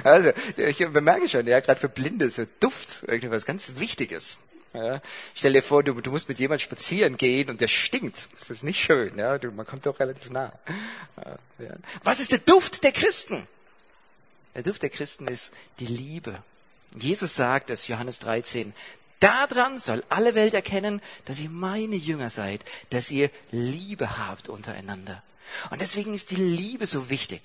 Also, 0.03 0.31
ich 0.55 0.77
bemerke 0.77 1.27
schon, 1.27 1.45
ja, 1.45 1.59
gerade 1.59 1.79
für 1.79 1.89
Blinde, 1.89 2.29
so 2.29 2.45
Duft, 2.59 3.03
irgendwas 3.07 3.45
ganz 3.45 3.73
Wichtiges. 3.75 4.39
Ja, 4.73 5.01
stell 5.33 5.53
dir 5.53 5.63
vor, 5.63 5.83
du, 5.83 5.93
du 6.01 6.11
musst 6.11 6.29
mit 6.29 6.39
jemandem 6.39 6.63
spazieren 6.63 7.17
gehen 7.17 7.49
und 7.49 7.61
der 7.61 7.67
stinkt. 7.67 8.27
Das 8.37 8.49
ist 8.49 8.63
nicht 8.63 8.81
schön. 8.81 9.17
Ja, 9.17 9.37
du, 9.37 9.51
man 9.51 9.65
kommt 9.65 9.85
doch 9.85 9.99
relativ 9.99 10.29
nah. 10.29 10.51
Ja. 11.59 11.75
Was 12.03 12.19
ist 12.19 12.31
der 12.31 12.39
Duft 12.39 12.83
der 12.83 12.91
Christen? 12.91 13.47
Der 14.55 14.63
Duft 14.63 14.83
der 14.83 14.89
Christen 14.89 15.27
ist 15.27 15.51
die 15.79 15.85
Liebe. 15.85 16.43
Jesus 16.93 17.35
sagt 17.35 17.69
es, 17.69 17.87
Johannes 17.87 18.19
13, 18.19 18.73
Daran 19.19 19.79
soll 19.79 20.03
alle 20.09 20.35
Welt 20.35 20.53
erkennen, 20.53 21.01
dass 21.25 21.39
ihr 21.39 21.49
meine 21.49 21.95
Jünger 21.95 22.29
seid, 22.29 22.63
dass 22.91 23.09
ihr 23.09 23.31
Liebe 23.51 24.17
habt 24.17 24.47
untereinander. 24.47 25.23
Und 25.71 25.81
deswegen 25.81 26.13
ist 26.13 26.31
die 26.31 26.35
Liebe 26.35 26.85
so 26.85 27.09
wichtig. 27.09 27.41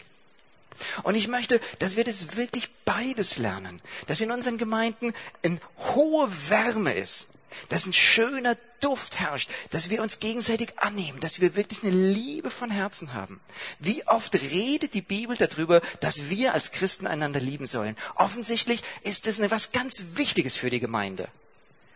Und 1.03 1.15
ich 1.15 1.29
möchte, 1.29 1.61
dass 1.79 1.97
wir 1.97 2.05
das 2.05 2.37
wirklich 2.37 2.71
beides 2.85 3.37
lernen. 3.37 3.81
Dass 4.07 4.21
in 4.21 4.31
unseren 4.31 4.59
Gemeinden 4.59 5.15
eine 5.43 5.61
hohe 5.95 6.29
Wärme 6.49 6.95
ist. 6.95 7.29
Dass 7.69 7.85
ein 7.87 7.93
schöner 7.93 8.57
Duft 8.81 9.21
herrscht. 9.21 9.51
Dass 9.71 9.91
wir 9.91 10.03
uns 10.03 10.19
gegenseitig 10.19 10.79
annehmen. 10.79 11.21
Dass 11.21 11.41
wir 11.41 11.55
wirklich 11.55 11.83
eine 11.83 11.93
Liebe 11.93 12.51
von 12.51 12.71
Herzen 12.71 13.13
haben. 13.13 13.41
Wie 13.79 14.07
oft 14.07 14.35
redet 14.35 14.95
die 14.95 15.03
Bibel 15.03 15.37
darüber, 15.37 15.81
dass 16.01 16.31
wir 16.31 16.55
als 16.55 16.73
Christen 16.73 17.07
einander 17.07 17.41
lieben 17.41 17.67
sollen? 17.67 17.97
Offensichtlich 18.15 18.83
ist 19.03 19.27
das 19.27 19.39
etwas 19.39 19.73
ganz 19.73 20.05
Wichtiges 20.15 20.57
für 20.57 20.71
die 20.71 20.81
Gemeinde. 20.81 21.29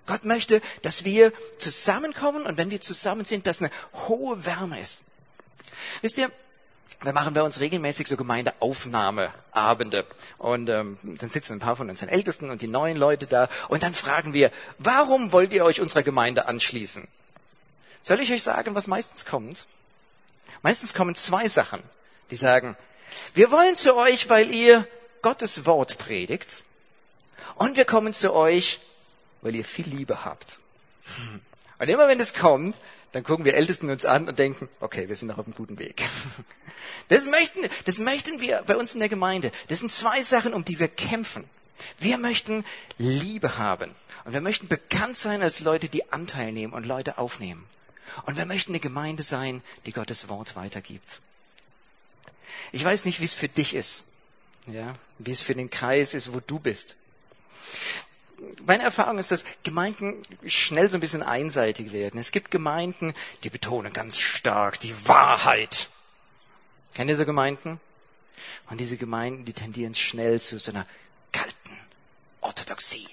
Gott 0.06 0.24
möchte, 0.24 0.60
dass 0.82 1.04
wir 1.04 1.32
zusammenkommen 1.58 2.46
und 2.46 2.56
wenn 2.56 2.70
wir 2.70 2.80
zusammen 2.80 3.24
sind, 3.24 3.46
dass 3.46 3.60
eine 3.60 3.70
hohe 4.08 4.44
Wärme 4.44 4.80
ist. 4.80 5.02
Wisst 6.00 6.18
ihr, 6.18 6.30
da 7.04 7.12
machen 7.12 7.34
wir 7.34 7.44
uns 7.44 7.60
regelmäßig 7.60 8.06
so 8.08 8.16
Gemeindeaufnahmeabende. 8.16 10.06
Und 10.38 10.68
ähm, 10.68 10.98
dann 11.02 11.28
sitzen 11.28 11.54
ein 11.54 11.58
paar 11.58 11.76
von 11.76 11.90
unseren 11.90 12.08
Ältesten 12.08 12.50
und 12.50 12.62
die 12.62 12.68
neuen 12.68 12.96
Leute 12.96 13.26
da. 13.26 13.48
Und 13.68 13.82
dann 13.82 13.94
fragen 13.94 14.32
wir, 14.32 14.50
warum 14.78 15.32
wollt 15.32 15.52
ihr 15.52 15.64
euch 15.64 15.80
unserer 15.80 16.02
Gemeinde 16.02 16.46
anschließen? 16.46 17.06
Soll 18.02 18.20
ich 18.20 18.32
euch 18.32 18.42
sagen, 18.42 18.74
was 18.74 18.86
meistens 18.86 19.26
kommt? 19.26 19.66
Meistens 20.62 20.94
kommen 20.94 21.14
zwei 21.14 21.48
Sachen. 21.48 21.82
Die 22.30 22.36
sagen, 22.36 22.76
wir 23.34 23.50
wollen 23.50 23.76
zu 23.76 23.94
euch, 23.96 24.28
weil 24.30 24.50
ihr 24.52 24.86
Gottes 25.22 25.66
Wort 25.66 25.98
predigt. 25.98 26.62
Und 27.56 27.76
wir 27.76 27.84
kommen 27.84 28.14
zu 28.14 28.32
euch, 28.32 28.80
weil 29.46 29.54
ihr 29.54 29.64
viel 29.64 29.86
Liebe 29.86 30.24
habt. 30.24 30.58
Und 31.78 31.88
immer 31.88 32.08
wenn 32.08 32.18
es 32.18 32.34
kommt, 32.34 32.74
dann 33.12 33.22
gucken 33.22 33.44
wir 33.44 33.54
Ältesten 33.54 33.88
uns 33.90 34.04
an 34.04 34.28
und 34.28 34.40
denken, 34.40 34.68
okay, 34.80 35.08
wir 35.08 35.14
sind 35.14 35.28
noch 35.28 35.38
auf 35.38 35.46
einem 35.46 35.54
guten 35.54 35.78
Weg. 35.78 36.02
Das 37.08 37.24
möchten, 37.24 37.60
das 37.84 37.98
möchten 37.98 38.40
wir 38.40 38.62
bei 38.66 38.76
uns 38.76 38.94
in 38.94 39.00
der 39.00 39.08
Gemeinde. 39.08 39.52
Das 39.68 39.78
sind 39.78 39.92
zwei 39.92 40.22
Sachen, 40.22 40.54
um 40.54 40.64
die 40.64 40.78
wir 40.80 40.88
kämpfen. 40.88 41.44
Wir 41.98 42.18
möchten 42.18 42.64
Liebe 42.98 43.58
haben. 43.58 43.92
Und 44.24 44.32
wir 44.32 44.40
möchten 44.40 44.66
bekannt 44.66 45.16
sein 45.16 45.40
als 45.40 45.60
Leute, 45.60 45.88
die 45.88 46.12
Anteil 46.12 46.52
nehmen 46.52 46.72
und 46.72 46.84
Leute 46.84 47.18
aufnehmen. 47.18 47.64
Und 48.24 48.36
wir 48.36 48.44
möchten 48.44 48.72
eine 48.72 48.80
Gemeinde 48.80 49.22
sein, 49.22 49.62
die 49.84 49.92
Gottes 49.92 50.28
Wort 50.28 50.56
weitergibt. 50.56 51.20
Ich 52.72 52.84
weiß 52.84 53.04
nicht, 53.04 53.20
wie 53.20 53.24
es 53.24 53.34
für 53.34 53.48
dich 53.48 53.74
ist. 53.74 54.04
Ja, 54.66 54.96
wie 55.18 55.30
es 55.30 55.40
für 55.40 55.54
den 55.54 55.70
Kreis 55.70 56.12
ist, 56.14 56.32
wo 56.34 56.40
du 56.40 56.58
bist 56.58 56.96
meine 58.64 58.82
Erfahrung 58.82 59.18
ist, 59.18 59.30
dass 59.30 59.44
Gemeinden 59.62 60.22
schnell 60.46 60.90
so 60.90 60.96
ein 60.96 61.00
bisschen 61.00 61.22
einseitig 61.22 61.92
werden. 61.92 62.18
Es 62.20 62.32
gibt 62.32 62.50
Gemeinden, 62.50 63.14
die 63.42 63.50
betonen 63.50 63.92
ganz 63.92 64.18
stark 64.18 64.80
die 64.80 64.94
Wahrheit. 65.06 65.88
Kennt 66.94 67.10
ihr 67.10 67.16
so 67.16 67.24
Gemeinden? 67.24 67.80
Und 68.68 68.78
diese 68.78 68.96
Gemeinden, 68.96 69.44
die 69.44 69.52
tendieren 69.52 69.94
schnell 69.94 70.40
zu 70.40 70.58
so 70.58 70.72
einer 70.72 70.86
kalten 71.32 71.78
Orthodoxie. 72.40 73.08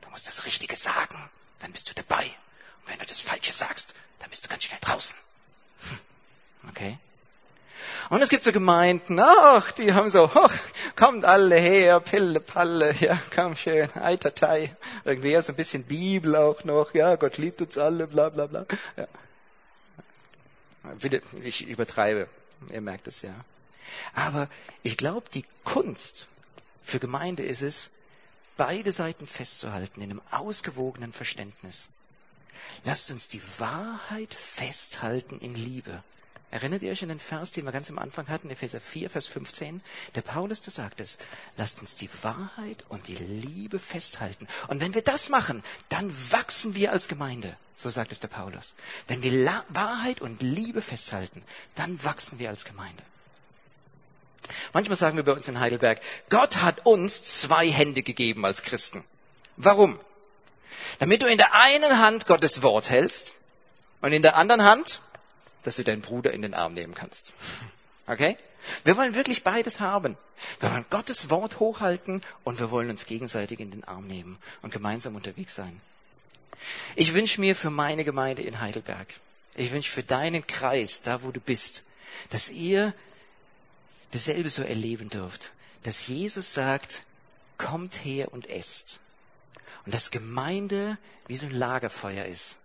Du 0.00 0.10
musst 0.10 0.26
das 0.26 0.44
Richtige 0.44 0.76
sagen, 0.76 1.18
dann 1.60 1.72
bist 1.72 1.88
du 1.88 1.94
dabei. 1.94 2.24
Und 2.24 2.88
wenn 2.88 2.98
du 2.98 3.06
das 3.06 3.20
Falsche 3.20 3.52
sagst, 3.52 3.94
dann 4.18 4.30
bist 4.30 4.44
du 4.44 4.48
ganz 4.48 4.64
schnell 4.64 4.80
draußen. 4.80 5.16
Hm. 5.88 5.98
Okay? 6.70 6.98
Und 8.08 8.22
es 8.22 8.28
gibt 8.28 8.44
so 8.44 8.52
Gemeinden, 8.52 9.20
ach, 9.20 9.72
die 9.72 9.92
haben 9.92 10.10
so, 10.10 10.30
ach, 10.34 10.56
kommt 10.96 11.24
alle 11.24 11.56
her, 11.56 12.00
Pille, 12.00 12.40
Palle, 12.40 12.94
ja, 13.00 13.20
komm 13.34 13.56
schön, 13.56 13.88
Eitertei. 13.94 14.74
Irgendwie 15.04 15.40
so 15.40 15.52
ein 15.52 15.56
bisschen 15.56 15.84
Bibel 15.84 16.36
auch 16.36 16.64
noch, 16.64 16.94
ja, 16.94 17.16
Gott 17.16 17.38
liebt 17.38 17.60
uns 17.60 17.78
alle, 17.78 18.06
bla, 18.06 18.28
bla, 18.28 18.46
bla. 18.46 18.66
Ja. 18.96 19.06
Bitte, 21.00 21.22
ich 21.42 21.66
übertreibe, 21.66 22.28
ihr 22.72 22.80
merkt 22.80 23.06
es 23.06 23.22
ja. 23.22 23.34
Aber 24.14 24.48
ich 24.82 24.96
glaube, 24.96 25.26
die 25.32 25.44
Kunst 25.64 26.28
für 26.82 26.98
Gemeinde 26.98 27.42
ist 27.42 27.62
es, 27.62 27.90
beide 28.56 28.92
Seiten 28.92 29.26
festzuhalten 29.26 30.02
in 30.02 30.10
einem 30.10 30.22
ausgewogenen 30.30 31.12
Verständnis. 31.12 31.88
Lasst 32.84 33.10
uns 33.10 33.28
die 33.28 33.42
Wahrheit 33.58 34.34
festhalten 34.34 35.38
in 35.40 35.54
Liebe. 35.54 36.02
Erinnert 36.52 36.82
ihr 36.82 36.90
euch 36.90 37.02
an 37.02 37.10
den 37.10 37.20
Vers, 37.20 37.52
den 37.52 37.64
wir 37.64 37.72
ganz 37.72 37.90
am 37.90 37.98
Anfang 37.98 38.28
hatten, 38.28 38.50
Epheser 38.50 38.80
4, 38.80 39.08
Vers 39.08 39.28
15? 39.28 39.82
Der 40.16 40.22
Paulus, 40.22 40.60
der 40.60 40.72
sagt 40.72 41.00
es, 41.00 41.16
lasst 41.56 41.80
uns 41.80 41.96
die 41.96 42.10
Wahrheit 42.22 42.84
und 42.88 43.06
die 43.06 43.16
Liebe 43.16 43.78
festhalten. 43.78 44.48
Und 44.66 44.80
wenn 44.80 44.94
wir 44.94 45.02
das 45.02 45.28
machen, 45.28 45.62
dann 45.88 46.12
wachsen 46.32 46.74
wir 46.74 46.90
als 46.90 47.06
Gemeinde. 47.06 47.56
So 47.76 47.88
sagt 47.88 48.10
es 48.10 48.18
der 48.18 48.28
Paulus. 48.28 48.74
Wenn 49.06 49.22
wir 49.22 49.30
La 49.30 49.64
Wahrheit 49.68 50.20
und 50.20 50.42
Liebe 50.42 50.82
festhalten, 50.82 51.42
dann 51.76 52.02
wachsen 52.02 52.40
wir 52.40 52.48
als 52.48 52.64
Gemeinde. 52.64 53.02
Manchmal 54.72 54.98
sagen 54.98 55.16
wir 55.16 55.24
bei 55.24 55.32
uns 55.32 55.46
in 55.46 55.60
Heidelberg, 55.60 56.00
Gott 56.30 56.56
hat 56.56 56.84
uns 56.84 57.22
zwei 57.22 57.70
Hände 57.70 58.02
gegeben 58.02 58.44
als 58.44 58.62
Christen. 58.62 59.04
Warum? 59.56 60.00
Damit 60.98 61.22
du 61.22 61.26
in 61.26 61.38
der 61.38 61.54
einen 61.54 61.98
Hand 61.98 62.26
Gottes 62.26 62.62
Wort 62.62 62.90
hältst 62.90 63.34
und 64.00 64.12
in 64.12 64.22
der 64.22 64.36
anderen 64.36 64.64
Hand 64.64 65.00
dass 65.62 65.76
du 65.76 65.84
deinen 65.84 66.02
Bruder 66.02 66.32
in 66.32 66.42
den 66.42 66.54
Arm 66.54 66.74
nehmen 66.74 66.94
kannst. 66.94 67.32
Okay? 68.06 68.36
Wir 68.84 68.96
wollen 68.96 69.14
wirklich 69.14 69.42
beides 69.42 69.80
haben. 69.80 70.16
Wir 70.58 70.70
wollen 70.70 70.86
Gottes 70.90 71.30
Wort 71.30 71.60
hochhalten 71.60 72.22
und 72.44 72.58
wir 72.58 72.70
wollen 72.70 72.90
uns 72.90 73.06
gegenseitig 73.06 73.60
in 73.60 73.70
den 73.70 73.84
Arm 73.84 74.06
nehmen 74.06 74.38
und 74.62 74.72
gemeinsam 74.72 75.16
unterwegs 75.16 75.54
sein. 75.54 75.80
Ich 76.96 77.14
wünsche 77.14 77.40
mir 77.40 77.56
für 77.56 77.70
meine 77.70 78.04
Gemeinde 78.04 78.42
in 78.42 78.60
Heidelberg, 78.60 79.08
ich 79.54 79.72
wünsche 79.72 79.90
für 79.90 80.02
deinen 80.02 80.46
Kreis, 80.46 81.02
da 81.02 81.22
wo 81.22 81.30
du 81.30 81.40
bist, 81.40 81.82
dass 82.30 82.50
ihr 82.50 82.94
dasselbe 84.12 84.50
so 84.50 84.62
erleben 84.62 85.08
dürft, 85.08 85.52
dass 85.82 86.06
Jesus 86.06 86.52
sagt, 86.52 87.02
kommt 87.56 88.04
her 88.04 88.32
und 88.32 88.48
esst. 88.48 89.00
Und 89.84 89.90
Und 89.90 89.94
dass 89.94 90.12
Gemeinde 90.12 90.98
wie 91.26 91.36
so 91.36 91.46
ein 91.46 91.52
Lagerfeuer 91.52 92.24
ist. 92.24 92.56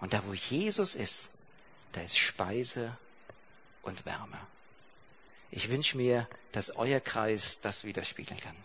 Und 0.00 0.12
da, 0.12 0.22
wo 0.26 0.34
Jesus 0.34 0.94
ist, 0.94 1.30
da 1.92 2.00
ist 2.00 2.18
Speise 2.18 2.96
und 3.82 4.04
Wärme. 4.04 4.38
Ich 5.50 5.70
wünsche 5.70 5.96
mir, 5.96 6.28
dass 6.52 6.76
euer 6.76 7.00
Kreis 7.00 7.60
das 7.60 7.84
widerspiegeln 7.84 8.40
kann. 8.40 8.56